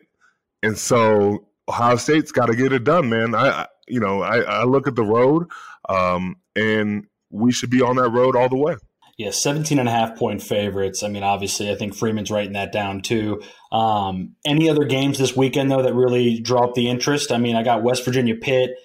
And 0.62 0.78
so 0.78 1.45
Ohio 1.68 1.96
State's 1.96 2.32
got 2.32 2.46
to 2.46 2.56
get 2.56 2.72
it 2.72 2.84
done, 2.84 3.08
man. 3.08 3.34
I, 3.34 3.48
I 3.48 3.66
you 3.88 4.00
know, 4.00 4.22
I, 4.22 4.40
I 4.40 4.64
look 4.64 4.86
at 4.86 4.96
the 4.96 5.04
road, 5.04 5.46
um, 5.88 6.36
and 6.54 7.06
we 7.30 7.52
should 7.52 7.70
be 7.70 7.82
on 7.82 7.96
that 7.96 8.10
road 8.10 8.36
all 8.36 8.48
the 8.48 8.56
way. 8.56 8.76
Yeah, 9.16 9.30
17 9.30 9.78
and 9.78 9.88
a 9.88 9.92
half 9.92 10.18
point 10.18 10.42
favorites. 10.42 11.02
I 11.02 11.08
mean, 11.08 11.22
obviously, 11.22 11.70
I 11.70 11.74
think 11.74 11.94
Freeman's 11.94 12.30
writing 12.30 12.52
that 12.52 12.70
down 12.70 13.00
too. 13.00 13.42
Um, 13.72 14.34
any 14.44 14.68
other 14.68 14.84
games 14.84 15.18
this 15.18 15.34
weekend, 15.34 15.70
though, 15.70 15.82
that 15.82 15.94
really 15.94 16.38
draw 16.40 16.64
up 16.64 16.74
the 16.74 16.90
interest? 16.90 17.32
I 17.32 17.38
mean, 17.38 17.56
I 17.56 17.62
got 17.62 17.82
West 17.82 18.04
Virginia 18.04 18.34
Pitt, 18.34 18.76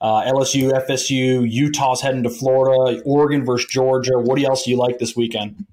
uh, 0.00 0.22
LSU, 0.22 0.72
FSU, 0.88 1.50
Utah's 1.50 2.00
heading 2.00 2.22
to 2.22 2.30
Florida, 2.30 3.02
Oregon 3.04 3.44
versus 3.44 3.68
Georgia. 3.68 4.18
What 4.18 4.40
else 4.42 4.64
do 4.64 4.70
you 4.70 4.78
like 4.78 4.98
this 4.98 5.14
weekend? 5.14 5.66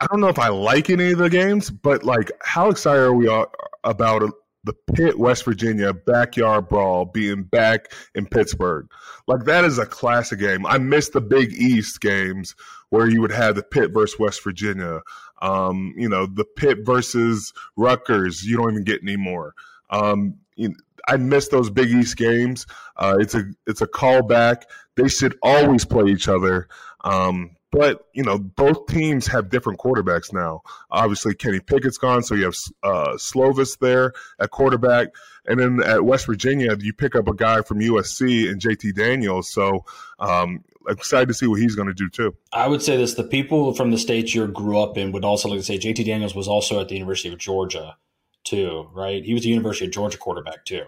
I 0.00 0.06
don't 0.06 0.20
know 0.20 0.28
if 0.28 0.38
I 0.38 0.48
like 0.48 0.90
any 0.90 1.12
of 1.12 1.18
the 1.18 1.28
games, 1.28 1.70
but 1.70 2.04
like, 2.04 2.30
how 2.40 2.70
excited 2.70 3.00
are 3.00 3.12
we 3.12 3.26
all 3.26 3.52
about 3.82 4.22
the 4.64 4.74
Pitt 4.94 5.18
West 5.18 5.44
Virginia 5.44 5.92
backyard 5.92 6.68
brawl 6.68 7.04
being 7.04 7.44
back 7.44 7.92
in 8.14 8.26
Pittsburgh? 8.26 8.88
Like, 9.26 9.44
that 9.44 9.64
is 9.64 9.78
a 9.78 9.86
classic 9.86 10.40
game. 10.40 10.66
I 10.66 10.78
miss 10.78 11.10
the 11.10 11.20
Big 11.20 11.52
East 11.52 12.00
games 12.00 12.54
where 12.90 13.08
you 13.08 13.20
would 13.20 13.32
have 13.32 13.54
the 13.54 13.62
Pitt 13.62 13.92
versus 13.92 14.18
West 14.18 14.42
Virginia. 14.42 15.00
Um, 15.40 15.94
you 15.96 16.08
know, 16.08 16.26
the 16.26 16.44
Pitt 16.44 16.78
versus 16.82 17.52
Rutgers. 17.76 18.44
You 18.44 18.56
don't 18.56 18.72
even 18.72 18.84
get 18.84 19.02
anymore. 19.02 19.54
Um, 19.90 20.34
you 20.56 20.74
I 21.08 21.16
miss 21.16 21.48
those 21.48 21.70
Big 21.70 21.90
East 21.90 22.16
games. 22.16 22.66
Uh, 22.96 23.16
it's 23.18 23.34
a 23.34 23.44
it's 23.66 23.80
a 23.80 23.86
callback. 23.86 24.64
They 24.96 25.08
should 25.08 25.36
always 25.42 25.84
play 25.84 26.10
each 26.10 26.28
other. 26.28 26.68
Um, 27.02 27.56
but 27.70 28.06
you 28.14 28.22
know, 28.22 28.38
both 28.38 28.86
teams 28.86 29.26
have 29.26 29.50
different 29.50 29.78
quarterbacks 29.78 30.32
now. 30.32 30.62
Obviously, 30.90 31.34
Kenny 31.34 31.60
Pickett's 31.60 31.98
gone, 31.98 32.22
so 32.22 32.34
you 32.34 32.44
have 32.44 32.54
uh, 32.82 33.12
Slovis 33.16 33.78
there 33.78 34.12
at 34.40 34.50
quarterback, 34.50 35.08
and 35.46 35.60
then 35.60 35.82
at 35.82 36.04
West 36.04 36.26
Virginia, 36.26 36.76
you 36.78 36.92
pick 36.92 37.14
up 37.14 37.28
a 37.28 37.34
guy 37.34 37.62
from 37.62 37.80
USC 37.80 38.50
and 38.50 38.60
JT 38.60 38.94
Daniels. 38.94 39.50
So 39.52 39.84
um, 40.18 40.64
excited 40.88 41.28
to 41.28 41.34
see 41.34 41.46
what 41.46 41.60
he's 41.60 41.74
going 41.74 41.88
to 41.88 41.94
do 41.94 42.08
too. 42.08 42.34
I 42.52 42.68
would 42.68 42.82
say 42.82 42.96
this: 42.96 43.14
the 43.14 43.24
people 43.24 43.74
from 43.74 43.90
the 43.90 43.98
states 43.98 44.34
you 44.34 44.46
grew 44.48 44.78
up 44.78 44.96
in 44.96 45.12
would 45.12 45.24
also 45.24 45.48
like 45.48 45.58
to 45.58 45.64
say 45.64 45.78
JT 45.78 46.04
Daniels 46.06 46.34
was 46.34 46.48
also 46.48 46.80
at 46.80 46.88
the 46.88 46.94
University 46.94 47.32
of 47.32 47.38
Georgia, 47.38 47.96
too, 48.44 48.88
right? 48.94 49.24
He 49.24 49.34
was 49.34 49.44
a 49.44 49.48
University 49.48 49.86
of 49.86 49.92
Georgia 49.92 50.18
quarterback 50.18 50.64
too. 50.64 50.84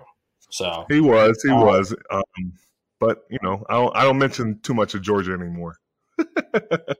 So 0.50 0.86
He 0.88 1.00
was, 1.00 1.42
he 1.42 1.50
Uh, 1.50 1.64
was. 1.64 1.94
Um, 2.10 2.52
but 2.98 3.24
you 3.30 3.38
know, 3.42 3.64
I 3.68 3.74
don't, 3.74 3.96
I 3.96 4.02
don't 4.04 4.18
mention 4.18 4.60
too 4.60 4.74
much 4.74 4.94
of 4.94 5.02
Georgia 5.02 5.32
anymore. 5.32 5.76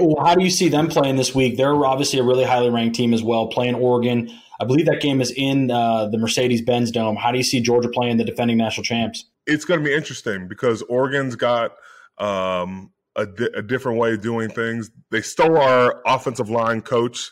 Well, 0.00 0.24
how 0.24 0.34
do 0.34 0.44
you 0.44 0.50
see 0.50 0.68
them 0.68 0.88
playing 0.88 1.16
this 1.16 1.34
week? 1.34 1.56
They're 1.56 1.74
obviously 1.84 2.18
a 2.18 2.22
really 2.22 2.44
highly 2.44 2.70
ranked 2.70 2.96
team 2.96 3.14
as 3.14 3.22
well, 3.22 3.48
playing 3.48 3.74
Oregon. 3.74 4.30
I 4.60 4.64
believe 4.64 4.86
that 4.86 5.00
game 5.00 5.20
is 5.20 5.30
in 5.30 5.70
uh, 5.70 6.06
the 6.06 6.18
Mercedes 6.18 6.62
Benz 6.62 6.90
Dome. 6.90 7.16
How 7.16 7.30
do 7.30 7.38
you 7.38 7.44
see 7.44 7.60
Georgia 7.60 7.88
playing 7.88 8.16
the 8.16 8.24
defending 8.24 8.56
national 8.56 8.84
champs? 8.84 9.26
it's 9.46 9.64
going 9.64 9.80
to 9.80 9.84
be 9.84 9.94
interesting 9.94 10.48
because 10.48 10.82
Oregon's 10.82 11.36
got 11.36 11.72
um, 12.18 12.90
a, 13.14 13.26
di- 13.26 13.50
a 13.54 13.62
different 13.62 13.98
way 13.98 14.14
of 14.14 14.20
doing 14.20 14.50
things. 14.50 14.90
They 15.10 15.22
stole 15.22 15.56
our 15.58 16.02
offensive 16.04 16.50
line 16.50 16.82
coach 16.82 17.30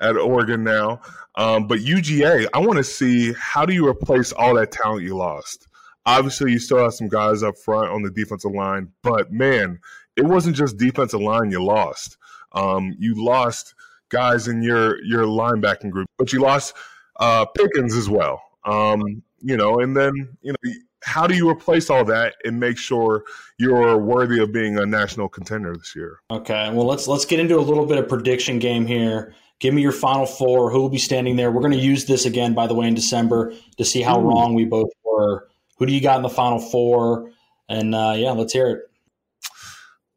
at 0.00 0.16
Oregon 0.16 0.64
now, 0.64 1.00
um, 1.36 1.68
but 1.68 1.78
UGA, 1.78 2.48
I 2.52 2.58
want 2.58 2.78
to 2.78 2.84
see 2.84 3.32
how 3.34 3.64
do 3.64 3.72
you 3.72 3.86
replace 3.86 4.32
all 4.32 4.54
that 4.54 4.72
talent 4.72 5.04
you 5.04 5.16
lost. 5.16 5.68
Obviously, 6.04 6.50
you 6.50 6.58
still 6.58 6.78
have 6.78 6.94
some 6.94 7.06
guys 7.06 7.44
up 7.44 7.56
front 7.56 7.88
on 7.90 8.02
the 8.02 8.10
defensive 8.10 8.50
line, 8.50 8.88
but 9.04 9.32
man, 9.32 9.78
it 10.16 10.24
wasn't 10.24 10.56
just 10.56 10.76
defensive 10.76 11.20
line 11.20 11.50
you 11.50 11.62
lost. 11.62 12.16
Um, 12.52 12.94
you 12.98 13.22
lost 13.22 13.74
guys 14.10 14.48
in 14.48 14.62
your 14.62 15.02
your 15.04 15.24
linebacking 15.24 15.90
group, 15.90 16.08
but 16.18 16.32
you 16.32 16.40
lost 16.40 16.74
uh, 17.18 17.46
Pickens 17.46 17.94
as 17.96 18.08
well. 18.08 18.42
Um, 18.64 19.22
you 19.40 19.56
know, 19.56 19.80
and 19.80 19.96
then 19.96 20.36
you 20.42 20.52
know, 20.52 20.72
how 21.02 21.26
do 21.26 21.34
you 21.34 21.48
replace 21.48 21.90
all 21.90 22.04
that 22.04 22.34
and 22.44 22.60
make 22.60 22.78
sure 22.78 23.24
you're 23.58 23.98
worthy 23.98 24.40
of 24.40 24.52
being 24.52 24.78
a 24.78 24.86
national 24.86 25.28
contender 25.28 25.76
this 25.76 25.96
year? 25.96 26.18
Okay, 26.30 26.70
well 26.72 26.86
let's 26.86 27.08
let's 27.08 27.24
get 27.24 27.40
into 27.40 27.58
a 27.58 27.60
little 27.60 27.86
bit 27.86 27.98
of 27.98 28.08
prediction 28.08 28.58
game 28.58 28.86
here. 28.86 29.34
Give 29.58 29.72
me 29.72 29.82
your 29.82 29.92
final 29.92 30.26
four. 30.26 30.70
Who 30.70 30.80
will 30.80 30.88
be 30.88 30.98
standing 30.98 31.36
there? 31.36 31.50
We're 31.52 31.60
going 31.60 31.72
to 31.72 31.78
use 31.78 32.04
this 32.04 32.26
again, 32.26 32.52
by 32.52 32.66
the 32.66 32.74
way, 32.74 32.88
in 32.88 32.94
December 32.94 33.54
to 33.78 33.84
see 33.84 34.02
how 34.02 34.20
Ooh. 34.20 34.28
wrong 34.28 34.54
we 34.54 34.64
both 34.64 34.90
were. 35.04 35.48
Who 35.78 35.86
do 35.86 35.92
you 35.92 36.00
got 36.00 36.16
in 36.16 36.22
the 36.22 36.28
final 36.28 36.58
four? 36.58 37.30
And 37.68 37.94
uh, 37.94 38.14
yeah, 38.16 38.32
let's 38.32 38.52
hear 38.52 38.68
it. 38.68 38.91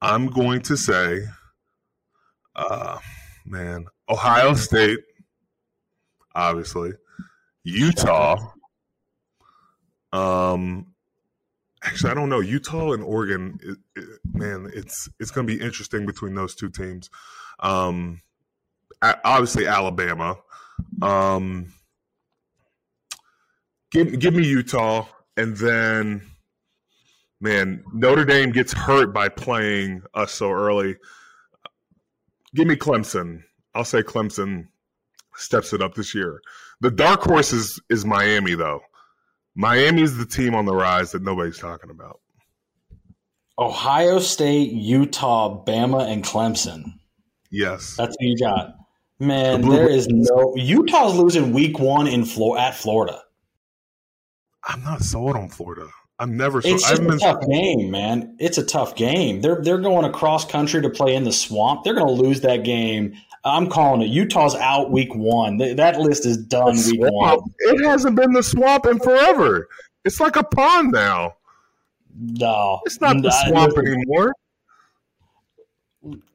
I'm 0.06 0.28
going 0.28 0.62
to 0.62 0.78
say, 0.78 1.24
uh, 2.56 3.00
man, 3.44 3.88
Ohio 4.08 4.54
State, 4.54 5.00
obviously, 6.36 6.92
Utah. 7.64 8.38
Um, 10.14 10.94
actually, 11.84 12.12
I 12.12 12.14
don't 12.14 12.30
know. 12.30 12.40
Utah 12.40 12.92
and 12.92 13.02
Oregon, 13.02 13.60
it, 13.64 13.78
it, 13.96 14.20
man, 14.32 14.70
it's 14.76 15.10
it's 15.20 15.32
going 15.32 15.48
to 15.48 15.58
be 15.58 15.60
interesting 15.60 16.06
between 16.06 16.36
those 16.36 16.54
two 16.54 16.70
teams. 16.70 17.10
Um, 17.60 18.22
obviously, 19.02 19.66
Alabama. 19.66 20.38
Um, 21.02 21.74
give 23.90 24.20
give 24.20 24.36
me 24.36 24.46
Utah, 24.46 25.08
and 25.36 25.58
then, 25.58 26.22
man, 27.40 27.84
Notre 27.94 28.26
Dame 28.26 28.52
gets 28.52 28.74
hurt 28.74 29.14
by 29.14 29.30
playing 29.30 30.02
us 30.14 30.32
so 30.32 30.52
early. 30.52 30.96
Give 32.54 32.68
me 32.68 32.76
Clemson. 32.76 33.44
I'll 33.74 33.86
say 33.86 34.02
Clemson 34.02 34.68
steps 35.36 35.74
it 35.74 35.82
up 35.82 35.96
this 35.96 36.16
year. 36.16 36.42
The 36.82 36.92
dark 36.92 37.22
horse 37.22 37.54
is 37.54 37.80
is 37.90 38.06
Miami 38.06 38.56
though. 38.56 38.82
Miami 39.56 40.02
is 40.02 40.18
the 40.18 40.26
team 40.26 40.56
on 40.56 40.66
the 40.66 40.76
rise 40.76 41.12
that 41.12 41.24
nobody's 41.24 41.58
talking 41.58 41.90
about. 41.90 42.20
Ohio 43.58 44.20
State, 44.20 44.72
Utah, 44.72 45.64
Bama, 45.64 46.12
and 46.12 46.24
Clemson. 46.24 46.84
Yes, 47.52 47.96
that's 47.96 48.16
who 48.20 48.28
you 48.28 48.38
got. 48.38 48.76
Man, 49.20 49.62
the 49.62 49.70
there 49.70 49.90
is 49.90 50.08
no 50.10 50.54
Utah's 50.58 51.16
losing 51.16 51.54
week 51.54 51.80
one 51.80 52.08
in 52.08 52.26
Flo- 52.26 52.58
at 52.58 52.76
Florida. 52.76 53.22
I'm 54.66 54.84
not 54.84 55.02
sold 55.02 55.36
on 55.36 55.50
Florida. 55.50 55.90
I'm 56.18 56.38
never. 56.38 56.62
Sold. 56.62 56.76
It's 56.76 56.90
a 56.90 57.18
tough 57.18 57.46
game, 57.48 57.92
man. 57.92 58.36
It's 58.40 58.58
a 58.58 58.66
tough 58.66 58.96
game. 58.96 59.42
They're 59.42 59.62
they're 59.62 59.80
going 59.80 60.06
across 60.06 60.46
country 60.46 60.82
to 60.82 60.90
play 60.90 61.16
in 61.16 61.24
the 61.24 61.34
swamp. 61.34 61.84
They're 61.84 61.94
going 61.94 62.08
to 62.08 62.22
lose 62.22 62.42
that 62.42 62.64
game. 62.64 63.16
I'm 63.44 63.70
calling 63.70 64.02
it. 64.02 64.08
Utah's 64.08 64.56
out 64.56 64.92
week 64.92 65.14
one. 65.14 65.58
That 65.58 66.00
list 66.00 66.26
is 66.26 66.38
done 66.38 66.76
week 66.76 67.00
one. 67.00 67.40
It 67.60 67.86
hasn't 67.86 68.16
been 68.16 68.32
the 68.32 68.42
swamp 68.42 68.86
in 68.86 69.00
forever. 69.00 69.68
It's 70.04 70.20
like 70.20 70.36
a 70.36 70.44
pond 70.44 70.92
now. 70.92 71.36
No, 72.18 72.80
it's 72.86 73.02
not 73.02 73.22
the 73.22 73.32
swamp 73.48 73.78
anymore. 73.78 74.34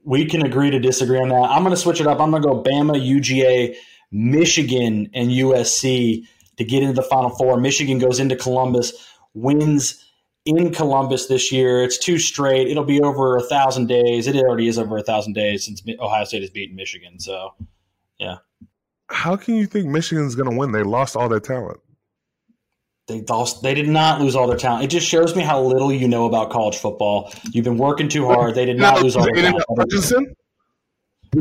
We 0.04 0.26
can 0.26 0.44
agree 0.44 0.70
to 0.70 0.78
disagree 0.78 1.18
on 1.18 1.30
that. 1.30 1.50
I'm 1.50 1.62
going 1.62 1.74
to 1.74 1.80
switch 1.80 2.00
it 2.00 2.06
up. 2.06 2.20
I'm 2.20 2.30
going 2.30 2.42
to 2.42 2.48
go 2.48 2.62
Bama, 2.62 3.00
UGA, 3.00 3.76
Michigan, 4.12 5.08
and 5.14 5.30
USC 5.30 6.24
to 6.56 6.64
get 6.64 6.82
into 6.82 6.94
the 6.94 7.02
Final 7.02 7.30
Four. 7.30 7.58
Michigan 7.58 7.98
goes 7.98 8.20
into 8.20 8.36
Columbus, 8.36 8.92
wins 9.34 10.04
in 10.44 10.72
Columbus 10.72 11.26
this 11.26 11.52
year. 11.52 11.82
It's 11.82 11.98
two 11.98 12.18
straight. 12.18 12.68
It'll 12.68 12.84
be 12.84 13.00
over 13.00 13.36
a 13.36 13.42
thousand 13.42 13.86
days. 13.86 14.26
It 14.26 14.36
already 14.36 14.68
is 14.68 14.78
over 14.78 14.96
a 14.96 15.02
thousand 15.02 15.34
days 15.34 15.64
since 15.64 15.82
Ohio 15.98 16.24
State 16.24 16.42
has 16.42 16.50
beaten 16.50 16.76
Michigan. 16.76 17.18
So, 17.20 17.54
yeah. 18.18 18.38
How 19.08 19.36
can 19.36 19.56
you 19.56 19.66
think 19.66 19.86
Michigan's 19.86 20.34
going 20.34 20.50
to 20.50 20.56
win? 20.56 20.72
They 20.72 20.82
lost 20.82 21.16
all 21.16 21.28
their 21.28 21.40
talent. 21.40 21.80
They 23.08 23.22
lost. 23.28 23.62
They 23.62 23.74
did 23.74 23.88
not 23.88 24.20
lose 24.20 24.36
all 24.36 24.46
their 24.46 24.56
talent. 24.56 24.84
It 24.84 24.88
just 24.88 25.06
shows 25.06 25.34
me 25.34 25.42
how 25.42 25.60
little 25.60 25.92
you 25.92 26.06
know 26.06 26.26
about 26.26 26.50
college 26.50 26.76
football. 26.76 27.32
You've 27.50 27.64
been 27.64 27.78
working 27.78 28.08
too 28.08 28.26
hard. 28.26 28.54
They 28.54 28.64
did 28.64 28.78
not 28.78 29.02
lose 29.02 29.16
all 29.16 29.24
their 29.24 29.34
talent. 29.34 29.64
Hutchinson? 29.76 30.32
They 31.32 31.40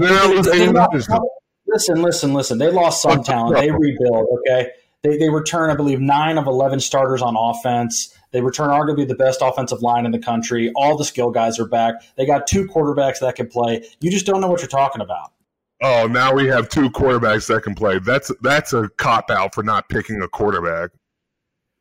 not 0.72 0.94
lose 0.94 1.06
Hutchinson? 1.06 1.20
Listen, 1.68 2.02
listen, 2.02 2.34
listen. 2.34 2.58
They 2.58 2.72
lost 2.72 3.04
some 3.04 3.24
talent. 3.24 3.56
They 3.56 3.70
rebuild. 3.70 4.28
Okay. 4.40 4.72
They, 5.04 5.18
they 5.18 5.30
return, 5.30 5.70
I 5.70 5.76
believe, 5.76 6.02
nine 6.02 6.38
of 6.38 6.46
11 6.46 6.82
starters 6.82 7.22
on 7.22 7.36
offense. 7.38 8.14
They 8.32 8.42
return 8.42 8.70
arguably 8.70 9.08
the 9.08 9.16
best 9.16 9.40
offensive 9.42 9.82
line 9.82 10.06
in 10.06 10.12
the 10.12 10.20
country. 10.20 10.72
All 10.76 10.98
the 10.98 11.06
skill 11.06 11.32
guys 11.32 11.60
are 11.60 11.68
back. 11.68 11.96
They 12.18 12.26
got 12.26 12.48
two 12.48 12.68
quarterbacks 12.68 13.20
that 13.20 13.36
can 13.36 13.48
play. 13.48 13.86
You 14.02 14.12
just 14.12 14.26
don't 14.26 14.42
know 14.42 14.48
what 14.48 14.60
you're 14.60 14.68
talking 14.68 15.02
about. 15.02 15.32
Oh, 15.82 16.08
now 16.08 16.34
we 16.34 16.48
have 16.48 16.68
two 16.68 16.90
quarterbacks 16.90 17.48
that 17.48 17.64
can 17.64 17.74
play. 17.74 18.00
That's 18.00 18.32
that's 18.42 18.74
a 18.74 18.90
cop 18.98 19.32
out 19.32 19.56
for 19.56 19.64
not 19.64 19.88
picking 19.88 20.22
a 20.22 20.28
quarterback. 20.28 20.92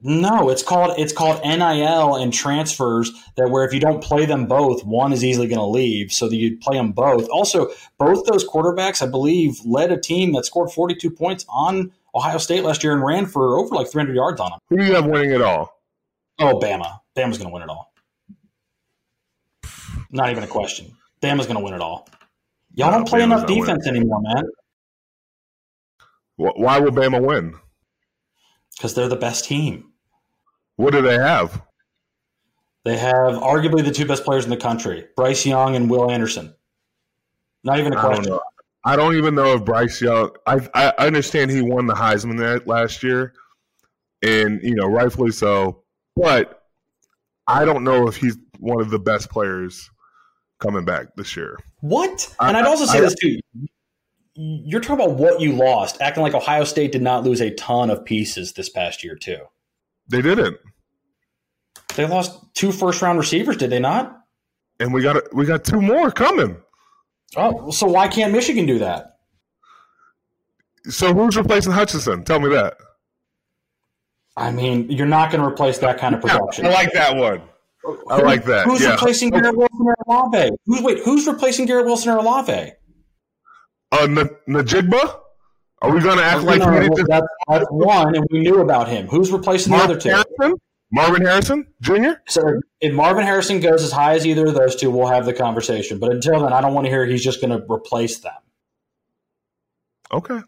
No, 0.01 0.49
it's 0.49 0.63
called 0.63 0.97
it's 0.97 1.13
called 1.13 1.43
NIL 1.43 2.15
and 2.15 2.33
transfers 2.33 3.11
that 3.37 3.51
where 3.51 3.65
if 3.65 3.75
you 3.75 3.81
don't 3.81 4.03
play 4.03 4.25
them 4.25 4.47
both, 4.47 4.85
one 4.85 5.13
is 5.13 5.25
easily 5.25 5.49
going 5.49 5.59
to 5.59 5.65
leave. 5.65 6.13
So 6.13 6.29
that 6.29 6.37
you 6.37 6.57
play 6.59 6.77
them 6.77 6.93
both. 6.93 7.29
Also, 7.31 7.71
both 7.99 8.25
those 8.27 8.49
quarterbacks, 8.49 9.03
I 9.03 9.11
believe, 9.11 9.59
led 9.65 9.91
a 9.91 10.01
team 10.01 10.33
that 10.35 10.47
scored 10.47 10.71
42 10.71 11.11
points 11.11 11.45
on 11.49 11.91
Ohio 12.15 12.39
State 12.39 12.65
last 12.65 12.83
year 12.83 12.93
and 12.93 13.05
ran 13.05 13.27
for 13.27 13.59
over 13.59 13.75
like 13.75 13.91
300 13.91 14.15
yards 14.15 14.41
on 14.41 14.51
them. 14.51 14.59
Who 14.71 14.77
do 14.79 14.85
you 14.85 14.95
have 14.95 15.07
winning 15.07 15.31
it 15.31 15.43
all? 15.43 15.81
Oh, 16.39 16.59
Bama. 16.59 17.01
Bama's 17.17 17.39
going 17.39 17.49
to 17.51 17.55
win 17.55 17.63
it 17.63 17.69
all. 17.69 17.93
Not 20.11 20.31
even 20.31 20.45
a 20.45 20.49
question. 20.49 20.97
Bama's 21.21 21.47
going 21.47 21.59
to 21.59 21.65
win 21.65 21.75
it 21.75 21.81
all. 21.81 22.09
Y'all 22.75 22.91
no, 22.91 22.99
don't 22.99 23.09
play 23.09 23.21
Bama's 23.21 23.43
enough 23.43 23.47
defense 23.47 23.87
win. 23.87 23.97
anymore, 23.97 24.23
man. 24.23 24.45
Why 26.37 26.79
will 26.79 26.93
Bama 26.93 27.21
win? 27.21 27.55
Because 28.77 28.95
they're 28.95 29.09
the 29.09 29.17
best 29.17 29.45
team. 29.45 29.93
What 30.77 30.93
do 30.93 31.03
they 31.03 31.19
have? 31.19 31.61
They 32.85 32.97
have 32.97 33.35
arguably 33.35 33.85
the 33.85 33.91
two 33.91 34.07
best 34.07 34.25
players 34.25 34.45
in 34.45 34.51
the 34.51 34.57
country, 34.57 35.09
Bryce 35.17 35.45
Young 35.45 35.75
and 35.75 35.91
Will 35.91 36.11
Anderson. 36.11 36.55
Not 37.65 37.81
even 37.81 37.93
a 37.93 38.01
question. 38.01 38.39
I 38.85 38.97
don't 38.97 39.17
even 39.17 39.35
know 39.35 39.55
if 39.55 39.65
Bryce 39.65 40.01
Young. 40.01 40.31
I 40.47 40.69
I 40.75 41.07
understand 41.07 41.51
he 41.51 41.63
won 41.63 41.87
the 41.87 41.95
Heisman 41.95 42.39
that 42.39 42.67
last 42.67 43.03
year, 43.03 43.33
and 44.23 44.61
you 44.63 44.75
know 44.75 44.87
rightfully 44.87 45.33
so. 45.33 45.83
But 46.17 46.63
I 47.47 47.65
don't 47.65 47.85
know 47.85 48.09
if 48.09 48.17
he's 48.17 48.37
one 48.59 48.81
of 48.81 48.91
the 48.91 48.99
best 48.99 49.31
players 49.31 49.91
coming 50.61 50.85
back 50.85 51.15
this 51.17 51.37
year. 51.37 51.59
What? 51.81 52.35
I, 52.39 52.49
and 52.49 52.57
I'd 52.57 52.67
also 52.67 52.85
say 52.85 52.99
I, 52.99 53.03
this 53.03 53.15
too. 53.15 53.39
You're 54.35 54.81
talking 54.81 55.05
about 55.05 55.17
what 55.17 55.41
you 55.41 55.53
lost, 55.53 56.01
acting 56.01 56.23
like 56.23 56.35
Ohio 56.35 56.65
State 56.65 56.93
did 56.93 57.03
not 57.03 57.25
lose 57.25 57.41
a 57.41 57.51
ton 57.55 57.91
of 57.91 58.05
pieces 58.05 58.53
this 58.53 58.69
past 58.69 59.03
year 59.03 59.17
too. 59.17 59.41
They 60.09 60.23
didn't. 60.23 60.57
They 61.97 62.07
lost 62.07 62.41
two 62.55 62.71
first 62.71 63.03
round 63.03 63.19
receivers, 63.19 63.57
did 63.57 63.71
they 63.71 63.81
not? 63.81 64.21
And 64.79 64.95
we 64.95 65.03
got 65.03 65.35
we 65.35 65.45
got 65.45 65.65
two 65.65 65.81
more 65.81 66.11
coming. 66.13 66.57
Oh, 67.37 67.71
so 67.71 67.87
why 67.87 68.09
can't 68.09 68.33
Michigan 68.33 68.67
do 68.67 68.79
that? 68.79 69.19
So 70.89 71.13
who's 71.13 71.37
replacing 71.37 71.73
Hutchinson? 71.73 72.25
Tell 72.25 72.41
me 72.41 72.49
that. 72.51 72.77
I 74.37 74.51
mean, 74.51 74.91
you're 74.91 75.07
not 75.07 75.31
going 75.31 75.43
to 75.43 75.49
replace 75.49 75.79
that 75.79 75.99
kind 75.99 76.15
of 76.15 76.21
production. 76.21 76.67
I 76.67 76.71
like 76.71 76.93
that 76.93 77.17
one. 77.17 77.43
I 78.09 78.19
like 78.19 78.45
that. 78.45 78.67
Who's 78.67 78.83
yeah. 78.83 78.93
replacing 78.93 79.31
Garrett 79.31 79.57
Wilson 79.57 79.87
or 79.87 79.97
Olave? 80.07 80.57
Who's 80.67 80.83
wait? 80.83 80.99
Who's 81.05 81.27
replacing 81.27 81.67
Garrett 81.67 81.87
Wilson 81.87 82.13
or 82.13 82.19
Olave? 82.19 82.73
Uh, 83.91 84.03
N- 84.03 84.29
Njigba? 84.49 85.21
Are 85.81 85.93
we 85.93 86.01
going 86.01 86.19
to 86.19 86.25
act 86.25 86.43
like 86.43 86.59
we 86.61 86.89
well, 86.89 87.07
that's, 87.09 87.27
that's 87.49 87.67
one, 87.71 88.17
and 88.17 88.27
we 88.31 88.41
knew 88.41 88.61
about 88.61 88.89
him? 88.89 89.07
Who's 89.07 89.31
replacing 89.31 89.71
Marvin 89.71 89.89
the 89.89 89.95
other 89.95 90.01
two? 90.01 90.09
Harrison? 90.41 90.61
Marvin 90.91 91.23
Harrison 91.23 91.67
Jr. 91.81 92.13
So 92.27 92.61
if 92.81 92.93
Marvin 92.95 93.25
Harrison 93.25 93.61
goes 93.61 93.83
as 93.83 93.93
high 93.93 94.15
as 94.15 94.27
either 94.27 94.47
of 94.47 94.55
those 94.55 94.75
two, 94.75 94.91
we'll 94.91 95.09
have 95.09 95.27
the 95.27 95.35
conversation. 95.35 95.99
But 95.99 96.13
until 96.13 96.41
then, 96.43 96.53
I 96.53 96.61
don't 96.61 96.75
want 96.75 96.87
to 96.87 96.91
hear 96.91 97.05
he's 97.05 97.25
just 97.25 97.41
going 97.41 97.59
to 97.59 97.65
replace 97.71 98.21
them. 98.21 98.33
Okay. 100.13 100.41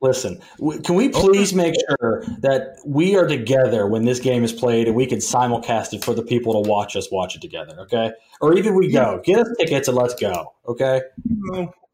Listen, 0.00 0.40
can 0.82 0.96
we 0.96 1.10
please 1.10 1.54
make 1.54 1.74
sure 1.88 2.24
that 2.40 2.78
we 2.84 3.14
are 3.14 3.28
together 3.28 3.86
when 3.86 4.04
this 4.04 4.18
game 4.18 4.42
is 4.42 4.52
played 4.52 4.88
and 4.88 4.96
we 4.96 5.06
can 5.06 5.18
simulcast 5.18 5.92
it 5.92 6.04
for 6.04 6.12
the 6.12 6.22
people 6.24 6.60
to 6.60 6.68
watch 6.68 6.96
us 6.96 7.08
watch 7.12 7.36
it 7.36 7.40
together, 7.40 7.78
okay? 7.78 8.10
Or 8.40 8.58
even 8.58 8.74
we 8.74 8.90
go, 8.90 9.22
get 9.24 9.38
us 9.38 9.48
tickets 9.60 9.86
and 9.86 9.96
let's 9.96 10.14
go, 10.14 10.54
okay? 10.66 11.02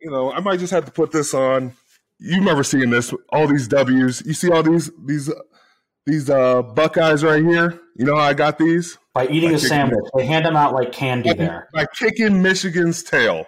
You 0.00 0.10
know, 0.10 0.32
I 0.32 0.40
might 0.40 0.58
just 0.58 0.72
have 0.72 0.86
to 0.86 0.90
put 0.90 1.12
this 1.12 1.34
on. 1.34 1.74
You 2.18 2.38
remember 2.38 2.62
seeing 2.62 2.88
this? 2.88 3.12
All 3.28 3.46
these 3.46 3.68
W's. 3.68 4.22
You 4.24 4.32
see 4.32 4.50
all 4.50 4.62
these 4.62 4.90
these 5.04 5.28
uh, 5.28 5.34
these 6.06 6.30
uh, 6.30 6.62
Buckeyes 6.62 7.22
right 7.24 7.42
here. 7.42 7.80
You 7.96 8.04
know 8.04 8.16
how 8.16 8.22
I 8.22 8.34
got 8.34 8.58
these? 8.58 8.96
By 9.14 9.26
eating 9.28 9.50
by 9.50 9.56
a 9.56 9.58
sandwich. 9.58 10.04
They 10.16 10.26
hand 10.26 10.44
them 10.44 10.56
out 10.56 10.72
like 10.74 10.92
candy 10.92 11.30
by, 11.30 11.36
there. 11.36 11.68
By 11.72 11.86
kicking 11.98 12.42
Michigan's 12.42 13.02
tail. 13.02 13.46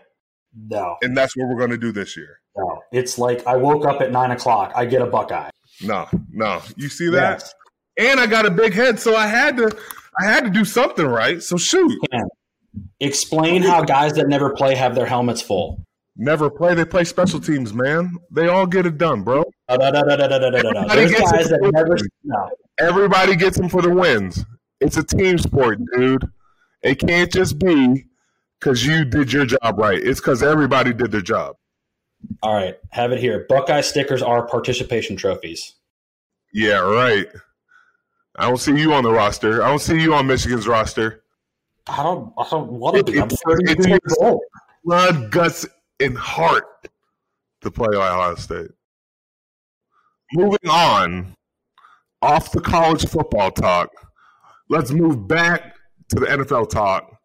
No. 0.54 0.96
And 1.02 1.16
that's 1.16 1.36
what 1.36 1.48
we're 1.48 1.58
going 1.58 1.70
to 1.70 1.78
do 1.78 1.92
this 1.92 2.16
year. 2.16 2.40
No. 2.56 2.82
It's 2.92 3.18
like 3.18 3.46
I 3.46 3.56
woke 3.56 3.86
up 3.86 4.00
at 4.00 4.10
nine 4.10 4.30
o'clock. 4.30 4.72
I 4.74 4.86
get 4.86 5.02
a 5.02 5.06
Buckeye. 5.06 5.50
No, 5.82 6.08
no. 6.30 6.60
You 6.76 6.88
see 6.88 7.08
that? 7.10 7.40
Yes. 7.40 7.54
And 7.98 8.18
I 8.18 8.26
got 8.26 8.46
a 8.46 8.50
big 8.50 8.72
head, 8.72 8.98
so 8.98 9.14
I 9.14 9.26
had 9.26 9.56
to 9.58 9.76
I 10.20 10.26
had 10.26 10.44
to 10.44 10.50
do 10.50 10.64
something 10.64 11.06
right. 11.06 11.42
So 11.42 11.56
shoot. 11.56 11.92
Explain 13.00 13.62
how 13.62 13.82
guys 13.82 14.14
that 14.14 14.28
never 14.28 14.50
play 14.50 14.74
have 14.74 14.94
their 14.94 15.06
helmets 15.06 15.42
full. 15.42 15.84
Never 16.20 16.50
play. 16.50 16.74
They 16.74 16.84
play 16.84 17.04
special 17.04 17.38
teams, 17.38 17.72
man. 17.72 18.16
They 18.32 18.48
all 18.48 18.66
get 18.66 18.86
it 18.86 18.98
done, 18.98 19.22
bro. 19.22 19.44
Everybody 22.80 23.36
gets 23.36 23.56
them 23.56 23.68
for 23.68 23.82
the 23.82 23.94
wins. 23.94 24.44
It's 24.80 24.96
a 24.96 25.04
team 25.04 25.38
sport, 25.38 25.78
dude. 25.94 26.28
It 26.82 26.96
can't 26.96 27.32
just 27.32 27.58
be 27.60 28.06
because 28.58 28.84
you 28.84 29.04
did 29.04 29.32
your 29.32 29.46
job 29.46 29.78
right. 29.78 30.02
It's 30.02 30.18
because 30.20 30.42
everybody 30.42 30.92
did 30.92 31.12
their 31.12 31.20
job. 31.20 31.56
All 32.42 32.52
right, 32.52 32.76
have 32.90 33.12
it 33.12 33.20
here. 33.20 33.46
Buckeye 33.48 33.80
stickers 33.80 34.22
are 34.22 34.44
participation 34.46 35.14
trophies. 35.14 35.74
Yeah, 36.52 36.78
right. 36.78 37.28
I 38.36 38.48
don't 38.48 38.58
see 38.58 38.76
you 38.76 38.92
on 38.92 39.04
the 39.04 39.12
roster. 39.12 39.62
I 39.62 39.68
don't 39.68 39.78
see 39.78 40.00
you 40.00 40.14
on 40.14 40.26
Michigan's 40.26 40.66
roster. 40.66 41.22
I 41.86 42.02
don't. 42.02 42.32
I 42.36 42.46
don't 42.50 42.72
want 42.72 42.96
to 42.96 43.04
be. 43.04 43.20
I'm 43.20 43.28
thirty-two 43.28 43.88
years 43.88 44.16
old. 44.20 44.40
Blood, 44.84 45.30
guts, 45.30 45.66
and 46.00 46.16
heart 46.16 46.64
to 47.62 47.70
play 47.70 47.96
Ohio 47.96 48.34
State. 48.36 48.70
Moving 50.32 50.68
on, 50.68 51.34
off 52.22 52.52
the 52.52 52.60
college 52.60 53.06
football 53.06 53.50
talk, 53.50 53.90
let's 54.68 54.90
move 54.90 55.26
back 55.26 55.76
to 56.10 56.20
the 56.20 56.26
NFL 56.26 56.70
talk 56.70 57.18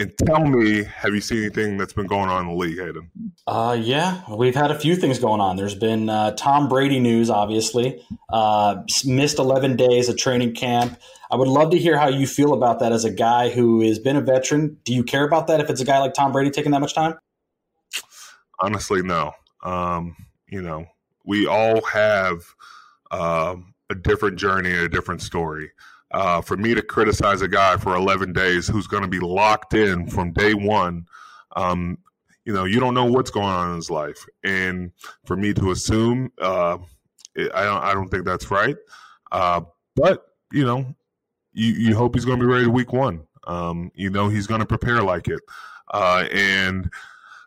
and 0.00 0.16
tell 0.16 0.44
me, 0.46 0.82
have 0.84 1.14
you 1.14 1.20
seen 1.20 1.38
anything 1.38 1.76
that's 1.76 1.92
been 1.92 2.06
going 2.06 2.30
on 2.30 2.46
in 2.46 2.48
the 2.48 2.54
league, 2.54 2.78
Hayden? 2.78 3.10
Uh, 3.46 3.76
yeah, 3.78 4.22
we've 4.34 4.54
had 4.54 4.70
a 4.70 4.78
few 4.78 4.96
things 4.96 5.18
going 5.18 5.42
on. 5.42 5.56
There's 5.56 5.74
been 5.74 6.08
uh, 6.08 6.30
Tom 6.32 6.70
Brady 6.70 6.98
news, 6.98 7.28
obviously. 7.28 8.02
Uh, 8.30 8.82
missed 9.04 9.38
11 9.38 9.76
days 9.76 10.08
of 10.08 10.16
training 10.16 10.54
camp. 10.54 10.98
I 11.30 11.36
would 11.36 11.48
love 11.48 11.70
to 11.72 11.78
hear 11.78 11.98
how 11.98 12.08
you 12.08 12.26
feel 12.26 12.54
about 12.54 12.80
that 12.80 12.92
as 12.92 13.04
a 13.04 13.10
guy 13.10 13.50
who 13.50 13.82
has 13.82 13.98
been 13.98 14.16
a 14.16 14.22
veteran. 14.22 14.78
Do 14.84 14.94
you 14.94 15.04
care 15.04 15.24
about 15.24 15.48
that 15.48 15.60
if 15.60 15.68
it's 15.68 15.82
a 15.82 15.84
guy 15.84 15.98
like 15.98 16.14
Tom 16.14 16.32
Brady 16.32 16.50
taking 16.50 16.72
that 16.72 16.80
much 16.80 16.94
time? 16.94 17.16
Honestly, 18.60 19.02
no. 19.02 19.32
Um, 19.62 20.16
you 20.48 20.62
know, 20.62 20.86
we 21.24 21.46
all 21.46 21.82
have 21.82 22.42
um, 23.10 23.74
a 23.90 23.94
different 23.94 24.38
journey 24.38 24.70
and 24.70 24.80
a 24.80 24.88
different 24.88 25.22
story. 25.22 25.70
Uh, 26.12 26.40
for 26.40 26.56
me 26.56 26.74
to 26.74 26.82
criticize 26.82 27.40
a 27.40 27.48
guy 27.48 27.76
for 27.76 27.94
11 27.94 28.32
days 28.32 28.66
who's 28.66 28.88
going 28.88 29.02
to 29.02 29.08
be 29.08 29.20
locked 29.20 29.74
in 29.74 30.08
from 30.08 30.32
day 30.32 30.54
one, 30.54 31.06
um, 31.54 31.96
you 32.44 32.52
know, 32.52 32.64
you 32.64 32.80
don't 32.80 32.94
know 32.94 33.04
what's 33.04 33.30
going 33.30 33.46
on 33.46 33.70
in 33.70 33.76
his 33.76 33.90
life, 33.90 34.26
and 34.42 34.90
for 35.24 35.36
me 35.36 35.52
to 35.54 35.70
assume, 35.70 36.32
uh, 36.40 36.78
I 37.36 37.64
don't, 37.64 37.84
I 37.84 37.94
don't 37.94 38.08
think 38.08 38.24
that's 38.24 38.50
right. 38.50 38.76
Uh, 39.30 39.60
but 39.94 40.26
you 40.50 40.64
know, 40.64 40.84
you, 41.52 41.72
you 41.74 41.96
hope 41.96 42.14
he's 42.14 42.24
going 42.24 42.40
to 42.40 42.44
be 42.44 42.50
ready 42.50 42.64
to 42.64 42.70
week 42.70 42.92
one. 42.92 43.24
Um, 43.46 43.92
you 43.94 44.10
know, 44.10 44.28
he's 44.28 44.46
going 44.46 44.60
to 44.60 44.66
prepare 44.66 45.02
like 45.02 45.28
it, 45.28 45.40
uh, 45.92 46.24
and 46.32 46.90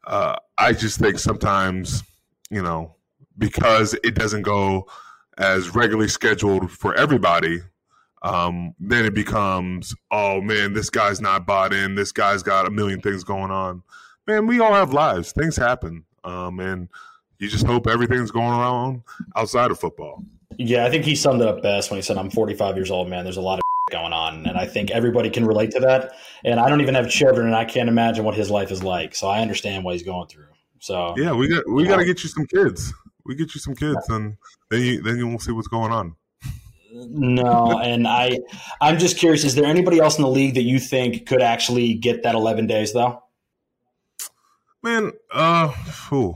uh, 0.06 0.36
I 0.58 0.74
just 0.74 1.00
think 1.00 1.20
sometimes, 1.20 2.04
you 2.50 2.62
know, 2.62 2.96
because 3.38 3.96
it 4.04 4.16
doesn't 4.16 4.44
go 4.44 4.88
as 5.38 5.74
regularly 5.74 6.08
scheduled 6.08 6.72
for 6.72 6.94
everybody, 6.96 7.62
um, 8.22 8.74
then 8.80 9.06
it 9.06 9.14
becomes, 9.14 9.94
oh 10.12 10.42
man, 10.42 10.74
this 10.74 10.90
guy's 10.90 11.20
not 11.20 11.46
bought 11.46 11.74
in. 11.74 11.96
This 11.96 12.12
guy's 12.12 12.44
got 12.44 12.68
a 12.68 12.70
million 12.70 13.02
things 13.02 13.24
going 13.24 13.52
on. 13.52 13.84
Man, 14.28 14.48
we 14.48 14.60
all 14.60 14.74
have 14.74 14.94
lives. 14.94 15.34
Things 15.34 15.58
happen, 15.58 16.06
um, 16.24 16.60
and 16.60 16.88
you 17.40 17.50
just 17.50 17.66
hope 17.66 17.88
everything's 17.88 18.32
going 18.32 18.48
around 18.48 19.04
outside 19.36 19.72
of 19.72 19.80
football. 19.80 20.24
Yeah, 20.58 20.86
I 20.86 20.90
think 20.90 21.04
he 21.04 21.16
summed 21.16 21.42
it 21.42 21.48
up 21.48 21.62
best 21.62 21.92
when 21.92 21.98
he 21.98 22.02
said, 22.02 22.18
I'm 22.18 22.30
45 22.30 22.76
years 22.78 22.92
old, 22.92 23.10
man. 23.10 23.24
There's 23.24 23.38
a 23.38 23.42
lot 23.42 23.60
of 23.60 23.63
going 24.04 24.14
on. 24.14 24.46
And 24.46 24.58
I 24.58 24.66
think 24.66 24.92
everybody 24.92 25.30
can 25.30 25.46
relate 25.46 25.72
to 25.72 25.80
that. 25.82 26.14
And 26.44 26.60
I 26.60 26.70
don't 26.70 26.82
even 26.82 26.96
have 26.96 27.10
children, 27.10 27.48
and 27.48 27.56
I 27.56 27.66
can't 27.66 27.90
imagine 27.90 28.26
what 28.26 28.36
his 28.36 28.50
life 28.50 28.72
is 28.72 28.84
like. 28.84 29.16
So 29.16 29.28
I 29.28 29.42
understand 29.42 29.84
what 29.84 29.94
he's 29.94 30.04
going 30.04 30.28
through. 30.28 30.48
So, 30.80 31.14
Yeah, 31.18 31.32
we 31.32 31.48
got 31.48 31.64
we 31.70 31.86
got 31.86 31.98
to 31.98 32.06
get 32.06 32.24
you 32.24 32.30
some 32.30 32.46
kids. 32.46 32.94
We 33.26 33.36
get 33.36 33.56
you 33.56 33.62
some 33.62 33.74
kids, 33.74 34.10
and 34.10 34.36
then 34.70 34.82
you 34.82 35.02
then 35.02 35.18
you 35.18 35.28
will 35.28 35.40
see 35.40 35.54
what's 35.54 35.70
going 35.70 35.94
on. 35.94 36.16
No, 36.94 37.80
and 37.80 38.08
I, 38.08 38.38
I'm 38.80 39.00
just 39.00 39.18
curious. 39.18 39.44
Is 39.44 39.56
there 39.56 39.66
anybody 39.66 40.00
else 40.00 40.18
in 40.18 40.24
the 40.24 40.30
league 40.30 40.54
that 40.56 40.64
you 40.64 40.78
think 40.78 41.26
could 41.26 41.42
actually 41.42 41.96
get 41.96 42.22
that 42.22 42.36
11 42.36 42.68
days, 42.68 42.94
though? 42.94 43.24
Man, 44.84 45.14
uh, 45.32 45.70
whew. 46.10 46.36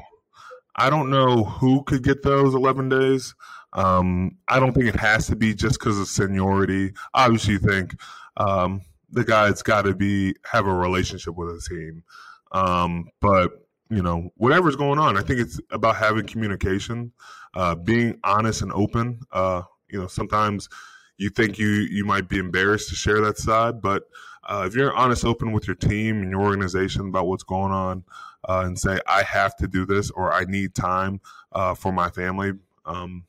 I 0.78 0.90
don't 0.90 1.10
know 1.10 1.44
who 1.44 1.84
could 1.84 2.04
get 2.04 2.22
those 2.22 2.54
11 2.54 2.90
days. 2.90 3.36
Um, 3.74 4.38
I 4.48 4.60
don't 4.60 4.74
think 4.74 4.86
it 4.86 4.96
has 5.00 5.28
to 5.28 5.36
be 5.36 5.54
just 5.54 5.80
because 5.80 6.00
of 6.00 6.08
seniority. 6.08 6.94
Obviously, 7.14 7.54
you 7.54 7.60
think 7.60 7.96
um, 8.38 8.82
the 9.12 9.24
guy's 9.24 9.62
got 9.62 9.84
to 9.84 9.96
be 9.96 10.36
have 10.52 10.68
a 10.68 10.74
relationship 10.74 11.36
with 11.36 11.54
his 11.54 11.68
team. 11.68 12.04
Um, 12.52 13.10
but 13.20 13.52
you 13.90 14.02
know, 14.02 14.32
whatever's 14.36 14.76
going 14.76 15.00
on, 15.00 15.18
I 15.18 15.22
think 15.22 15.40
it's 15.40 15.60
about 15.72 15.96
having 15.96 16.28
communication, 16.28 17.14
uh, 17.56 17.76
being 17.76 18.20
honest 18.24 18.62
and 18.62 18.72
open. 18.74 19.22
Uh, 19.32 19.64
you 19.90 20.00
know, 20.00 20.08
sometimes 20.08 20.70
you 21.18 21.30
think 21.30 21.58
you 21.58 21.68
you 21.68 22.06
might 22.06 22.30
be 22.30 22.38
embarrassed 22.38 22.90
to 22.90 22.96
share 22.96 23.22
that 23.22 23.38
side, 23.38 23.82
but 23.82 24.04
uh, 24.48 24.64
if 24.66 24.76
you're 24.76 24.94
honest, 24.94 25.26
open 25.26 25.52
with 25.52 25.68
your 25.68 25.76
team 25.76 26.22
and 26.22 26.32
your 26.32 26.42
organization 26.42 27.08
about 27.10 27.28
what's 27.28 27.44
going 27.44 27.72
on, 27.72 28.04
uh, 28.48 28.64
and 28.66 28.78
say 28.78 29.00
I 29.08 29.24
have 29.24 29.56
to 29.58 29.68
do 29.68 29.86
this 29.86 30.12
or 30.12 30.34
I 30.34 30.46
need 30.46 30.76
time 30.76 31.22
uh, 31.52 31.74
for 31.74 31.92
my 31.92 32.10
family, 32.10 32.54
um, 32.86 33.26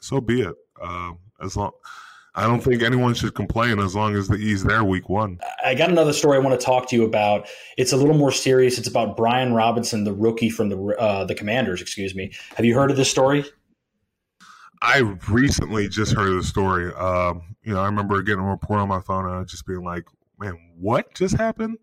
so 0.00 0.20
be 0.20 0.42
it. 0.42 0.54
Uh, 0.80 1.12
as 1.40 1.56
long, 1.56 1.72
I 2.34 2.46
don't 2.46 2.62
think 2.62 2.82
anyone 2.82 3.14
should 3.14 3.34
complain 3.34 3.78
as 3.78 3.94
long 3.94 4.16
as 4.16 4.28
the 4.28 4.38
he's 4.38 4.64
there 4.64 4.84
week 4.84 5.08
one. 5.08 5.38
I 5.64 5.74
got 5.74 5.90
another 5.90 6.14
story 6.14 6.38
I 6.38 6.40
want 6.40 6.58
to 6.58 6.64
talk 6.64 6.88
to 6.88 6.96
you 6.96 7.04
about. 7.04 7.46
It's 7.76 7.92
a 7.92 7.96
little 7.96 8.16
more 8.16 8.32
serious. 8.32 8.78
It's 8.78 8.88
about 8.88 9.16
Brian 9.16 9.52
Robinson, 9.52 10.04
the 10.04 10.14
rookie 10.14 10.48
from 10.48 10.70
the 10.70 10.78
uh, 10.98 11.24
the 11.24 11.34
Commanders. 11.34 11.82
Excuse 11.82 12.14
me. 12.14 12.32
Have 12.56 12.64
you 12.64 12.74
heard 12.74 12.90
of 12.90 12.96
this 12.96 13.10
story? 13.10 13.44
I 14.80 14.98
recently 15.28 15.88
just 15.88 16.14
heard 16.14 16.36
the 16.38 16.42
story. 16.42 16.92
Um, 16.94 17.54
you 17.62 17.74
know, 17.74 17.80
I 17.80 17.86
remember 17.86 18.20
getting 18.22 18.42
a 18.42 18.50
report 18.50 18.80
on 18.80 18.88
my 18.88 19.00
phone 19.00 19.28
and 19.28 19.46
just 19.46 19.66
being 19.66 19.84
like, 19.84 20.04
"Man, 20.38 20.58
what 20.78 21.12
just 21.14 21.36
happened?" 21.36 21.78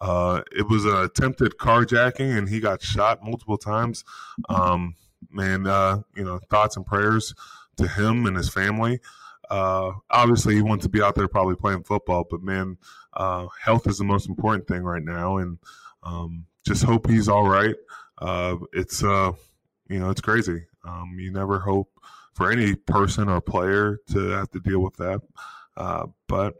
Uh, 0.00 0.40
it 0.56 0.68
was 0.68 0.84
an 0.84 0.96
attempted 0.96 1.58
carjacking, 1.58 2.36
and 2.36 2.48
he 2.48 2.58
got 2.58 2.82
shot 2.82 3.22
multiple 3.22 3.58
times. 3.58 4.04
Um, 4.48 4.94
man, 5.30 5.66
uh, 5.66 6.00
you 6.16 6.24
know, 6.24 6.38
thoughts 6.48 6.76
and 6.76 6.86
prayers 6.86 7.34
to 7.76 7.86
him 7.86 8.26
and 8.26 8.36
his 8.36 8.48
family. 8.48 9.00
Uh, 9.50 9.92
obviously, 10.10 10.54
he 10.54 10.62
wants 10.62 10.84
to 10.84 10.88
be 10.88 11.02
out 11.02 11.14
there 11.16 11.28
probably 11.28 11.56
playing 11.56 11.82
football, 11.82 12.24
but 12.30 12.42
man, 12.42 12.78
uh, 13.14 13.46
health 13.62 13.86
is 13.86 13.98
the 13.98 14.04
most 14.04 14.28
important 14.28 14.66
thing 14.66 14.82
right 14.82 15.02
now, 15.02 15.36
and 15.36 15.58
um, 16.02 16.46
just 16.64 16.84
hope 16.84 17.08
he's 17.08 17.28
all 17.28 17.48
right. 17.48 17.74
Uh, 18.18 18.56
it's 18.72 19.02
uh, 19.02 19.32
you 19.88 19.98
know, 19.98 20.10
it's 20.10 20.20
crazy. 20.20 20.62
Um, 20.84 21.16
you 21.18 21.32
never 21.32 21.58
hope 21.58 21.90
for 22.32 22.50
any 22.50 22.74
person 22.74 23.28
or 23.28 23.40
player 23.40 23.98
to 24.12 24.28
have 24.30 24.50
to 24.52 24.60
deal 24.60 24.80
with 24.80 24.96
that, 24.96 25.20
but 26.28 26.54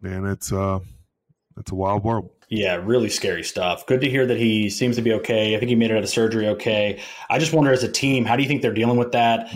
man, 0.00 0.24
it's 0.24 0.50
it's 0.50 1.72
a 1.72 1.74
wild 1.74 2.02
world. 2.04 2.30
Yeah, 2.50 2.80
really 2.82 3.08
scary 3.10 3.44
stuff. 3.44 3.86
Good 3.86 4.00
to 4.00 4.10
hear 4.10 4.26
that 4.26 4.36
he 4.36 4.70
seems 4.70 4.96
to 4.96 5.02
be 5.02 5.12
okay. 5.12 5.54
I 5.54 5.58
think 5.60 5.68
he 5.68 5.76
made 5.76 5.92
it 5.92 5.96
out 5.96 6.02
of 6.02 6.08
surgery 6.08 6.48
okay. 6.48 7.00
I 7.30 7.38
just 7.38 7.52
wonder, 7.52 7.72
as 7.72 7.84
a 7.84 7.90
team, 7.90 8.24
how 8.24 8.34
do 8.34 8.42
you 8.42 8.48
think 8.48 8.60
they're 8.60 8.74
dealing 8.74 8.96
with 8.96 9.12
that? 9.12 9.54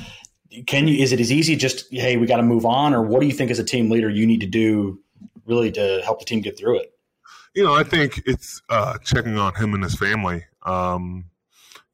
Can 0.69 0.87
you? 0.87 1.03
Is 1.03 1.11
it 1.11 1.19
as 1.19 1.33
easy 1.33 1.57
just 1.57 1.93
hey, 1.93 2.17
we 2.17 2.29
got 2.29 2.37
to 2.37 2.45
move 2.45 2.65
on, 2.65 2.95
or 2.95 3.03
what 3.03 3.21
do 3.21 3.27
you 3.27 3.33
think 3.33 3.51
as 3.51 3.59
a 3.59 3.65
team 3.65 3.91
leader 3.91 4.09
you 4.09 4.29
need 4.29 4.41
to 4.41 4.47
do 4.47 5.01
really 5.45 5.73
to 5.73 6.03
help 6.05 6.21
the 6.21 6.25
team 6.25 6.41
get 6.41 6.57
through 6.57 6.79
it? 6.79 6.95
You 7.55 7.65
know, 7.65 7.75
I 7.75 7.83
think 7.83 8.23
it's 8.27 8.63
uh, 8.69 8.97
checking 8.99 9.39
on 9.39 9.55
him 9.57 9.75
and 9.75 9.83
his 9.83 9.97
family. 9.97 10.45
Um, 10.63 11.25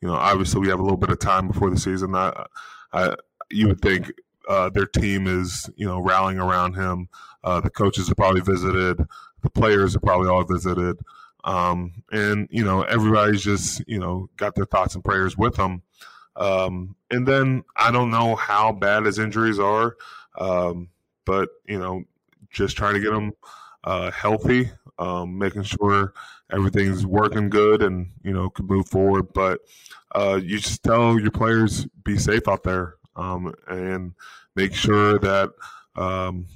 you 0.03 0.09
know, 0.09 0.15
obviously 0.15 0.61
we 0.61 0.69
have 0.69 0.81
a 0.81 0.83
little 0.83 0.99
bit 0.99 1.11
of 1.11 1.19
time 1.19 1.49
before 1.49 1.71
the 1.71 1.79
season. 1.79 2.15
I, 2.15 2.45
I 2.93 3.15
you 3.51 3.69
would 3.69 3.81
think 3.81 4.13
uh, 4.49 4.71
their 4.71 4.87
team 4.87 5.27
is 5.27 5.71
you 5.77 5.87
know 5.87 6.01
rallying 6.01 6.39
around 6.39 6.75
him. 6.75 7.09
Uh, 7.43 7.61
the 7.61 7.71
coaches 7.71 8.09
have 8.09 8.17
probably 8.17 8.41
visited. 8.41 9.05
The 9.43 9.51
players 9.51 9.95
have 9.95 10.03
probably 10.03 10.29
all 10.29 10.45
visited. 10.45 10.99
Um, 11.45 12.03
and 12.13 12.49
you 12.51 12.65
know 12.65 12.83
everybody's 12.83 13.43
just 13.43 13.83
you 13.87 13.99
know 13.99 14.29
got 14.37 14.55
their 14.55 14.67
thoughts 14.67 14.95
and 14.95 15.05
prayers 15.05 15.37
with 15.37 15.57
him. 15.57 15.83
Um, 16.37 16.97
and 17.11 17.27
then 17.27 17.65
I 17.77 17.91
don't 17.91 18.11
know 18.11 18.37
how 18.37 18.73
bad 18.73 19.05
his 19.05 19.19
injuries 19.19 19.59
are, 19.59 19.97
um, 20.39 20.89
but 21.25 21.49
you 21.67 21.79
know 21.79 22.05
just 22.51 22.77
trying 22.77 22.95
to 22.95 23.01
get 23.01 23.13
him 23.13 23.33
uh, 23.85 24.11
healthy, 24.11 24.71
um, 24.99 25.39
making 25.39 25.63
sure 25.63 26.13
everything's 26.53 27.07
working 27.07 27.49
good, 27.49 27.83
and 27.83 28.11
you 28.23 28.33
know 28.33 28.51
can 28.51 28.67
move 28.67 28.89
forward. 28.89 29.33
But 29.33 29.61
uh, 30.15 30.41
you 30.43 30.59
just 30.59 30.83
tell 30.83 31.19
your 31.19 31.31
players 31.31 31.87
be 32.05 32.19
safe 32.19 32.49
out 32.49 32.65
there 32.65 32.97
um, 33.17 33.55
and 33.69 34.15
make 34.57 34.75
sure 34.75 35.19
that 35.19 35.51
um, 35.97 36.47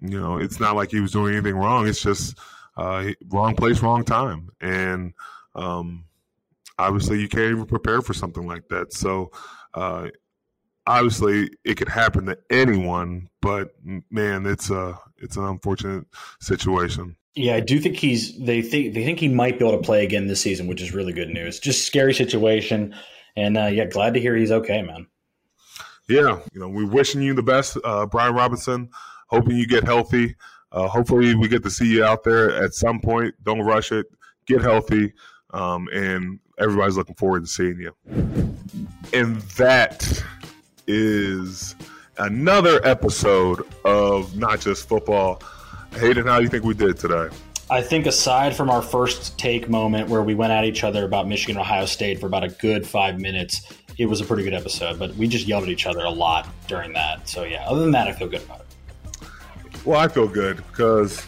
you 0.00 0.18
know 0.18 0.38
it's 0.38 0.60
not 0.60 0.76
like 0.76 0.90
he 0.90 1.00
was 1.00 1.12
doing 1.12 1.34
anything 1.34 1.56
wrong. 1.56 1.86
It's 1.86 2.02
just 2.02 2.38
uh, 2.76 3.10
wrong 3.28 3.54
place, 3.54 3.82
wrong 3.82 4.04
time, 4.04 4.50
and 4.60 5.12
um, 5.54 6.04
obviously 6.78 7.20
you 7.20 7.28
can't 7.28 7.52
even 7.52 7.66
prepare 7.66 8.02
for 8.02 8.14
something 8.14 8.46
like 8.46 8.68
that. 8.68 8.92
So. 8.92 9.30
Uh, 9.74 10.08
obviously, 10.88 11.50
it 11.64 11.76
could 11.76 11.88
happen 11.88 12.26
to 12.26 12.38
anyone, 12.50 13.28
but 13.40 13.74
man, 14.10 14.46
it's 14.46 14.70
a 14.70 14.98
it's 15.18 15.36
an 15.36 15.44
unfortunate 15.44 16.06
situation. 16.40 17.16
Yeah, 17.34 17.54
I 17.54 17.60
do 17.60 17.78
think 17.78 17.96
he's. 17.96 18.36
They 18.38 18.62
think 18.62 18.94
they 18.94 19.04
think 19.04 19.20
he 19.20 19.28
might 19.28 19.58
be 19.58 19.66
able 19.66 19.78
to 19.78 19.84
play 19.84 20.04
again 20.04 20.26
this 20.26 20.40
season, 20.40 20.66
which 20.66 20.82
is 20.82 20.92
really 20.92 21.12
good 21.12 21.28
news. 21.28 21.60
Just 21.60 21.86
scary 21.86 22.14
situation, 22.14 22.94
and 23.36 23.56
uh, 23.56 23.66
yeah, 23.66 23.84
glad 23.84 24.14
to 24.14 24.20
hear 24.20 24.34
he's 24.34 24.50
okay, 24.50 24.82
man. 24.82 25.06
Yeah, 26.08 26.40
you 26.54 26.60
know, 26.60 26.68
we're 26.68 26.86
wishing 26.86 27.20
you 27.20 27.34
the 27.34 27.42
best, 27.42 27.76
uh, 27.84 28.06
Brian 28.06 28.34
Robinson. 28.34 28.88
Hoping 29.26 29.56
you 29.56 29.66
get 29.66 29.84
healthy. 29.84 30.36
Uh, 30.72 30.88
hopefully, 30.88 31.34
we 31.34 31.48
get 31.48 31.62
to 31.64 31.70
see 31.70 31.92
you 31.92 32.04
out 32.04 32.24
there 32.24 32.50
at 32.62 32.72
some 32.74 33.00
point. 33.00 33.34
Don't 33.44 33.60
rush 33.60 33.92
it. 33.92 34.06
Get 34.46 34.62
healthy, 34.62 35.12
um, 35.50 35.88
and 35.92 36.40
everybody's 36.58 36.96
looking 36.96 37.14
forward 37.14 37.42
to 37.42 37.46
seeing 37.46 37.78
you. 37.78 37.94
And 39.12 39.40
that 39.56 40.22
is 40.86 41.74
another 42.16 42.84
episode 42.86 43.66
of 43.84 44.34
Not 44.36 44.60
Just 44.60 44.88
Football. 44.88 45.42
Hayden, 45.96 46.26
how 46.26 46.38
do 46.38 46.44
you 46.44 46.50
think 46.50 46.64
we 46.64 46.74
did 46.74 46.98
today? 46.98 47.28
I 47.70 47.82
think 47.82 48.06
aside 48.06 48.56
from 48.56 48.70
our 48.70 48.80
first 48.80 49.38
take 49.38 49.68
moment 49.68 50.08
where 50.08 50.22
we 50.22 50.34
went 50.34 50.52
at 50.52 50.64
each 50.64 50.84
other 50.84 51.04
about 51.04 51.28
Michigan 51.28 51.58
Ohio 51.58 51.84
State 51.84 52.18
for 52.18 52.26
about 52.26 52.44
a 52.44 52.48
good 52.48 52.86
five 52.86 53.20
minutes, 53.20 53.77
it 53.98 54.06
was 54.06 54.20
a 54.20 54.24
pretty 54.24 54.44
good 54.44 54.54
episode. 54.54 54.98
But 54.98 55.14
we 55.16 55.28
just 55.28 55.46
yelled 55.46 55.64
at 55.64 55.68
each 55.68 55.86
other 55.86 56.00
a 56.00 56.10
lot 56.10 56.48
during 56.66 56.92
that. 56.94 57.28
So 57.28 57.44
yeah, 57.44 57.64
other 57.66 57.80
than 57.80 57.90
that, 57.92 58.08
I 58.08 58.12
feel 58.12 58.28
good 58.28 58.42
about 58.42 58.60
it. 58.60 59.28
Well, 59.84 59.98
I 59.98 60.08
feel 60.08 60.28
good 60.28 60.56
because 60.56 61.26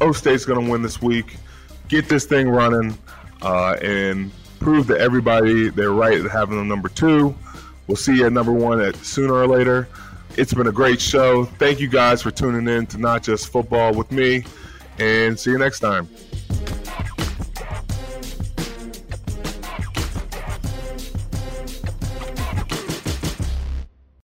O 0.00 0.12
State's 0.12 0.44
going 0.44 0.64
to 0.64 0.70
win 0.70 0.82
this 0.82 1.02
week, 1.02 1.36
get 1.88 2.08
this 2.08 2.24
thing 2.24 2.48
running, 2.48 2.96
uh, 3.42 3.76
and 3.82 4.30
prove 4.60 4.86
to 4.86 4.98
everybody 4.98 5.68
they're 5.68 5.92
right 5.92 6.22
having 6.24 6.56
them 6.56 6.68
number 6.68 6.88
two. 6.88 7.34
We'll 7.86 7.96
see 7.96 8.16
you 8.16 8.26
at 8.26 8.32
number 8.32 8.52
one 8.52 8.80
at 8.80 8.96
sooner 8.96 9.34
or 9.34 9.46
later. 9.46 9.88
It's 10.36 10.54
been 10.54 10.66
a 10.66 10.72
great 10.72 11.00
show. 11.00 11.44
Thank 11.44 11.80
you 11.80 11.88
guys 11.88 12.22
for 12.22 12.30
tuning 12.30 12.66
in 12.66 12.86
to 12.86 12.98
Not 12.98 13.22
Just 13.22 13.48
Football 13.48 13.94
with 13.94 14.10
me, 14.10 14.44
and 14.98 15.38
see 15.38 15.50
you 15.50 15.58
next 15.58 15.80
time. 15.80 16.08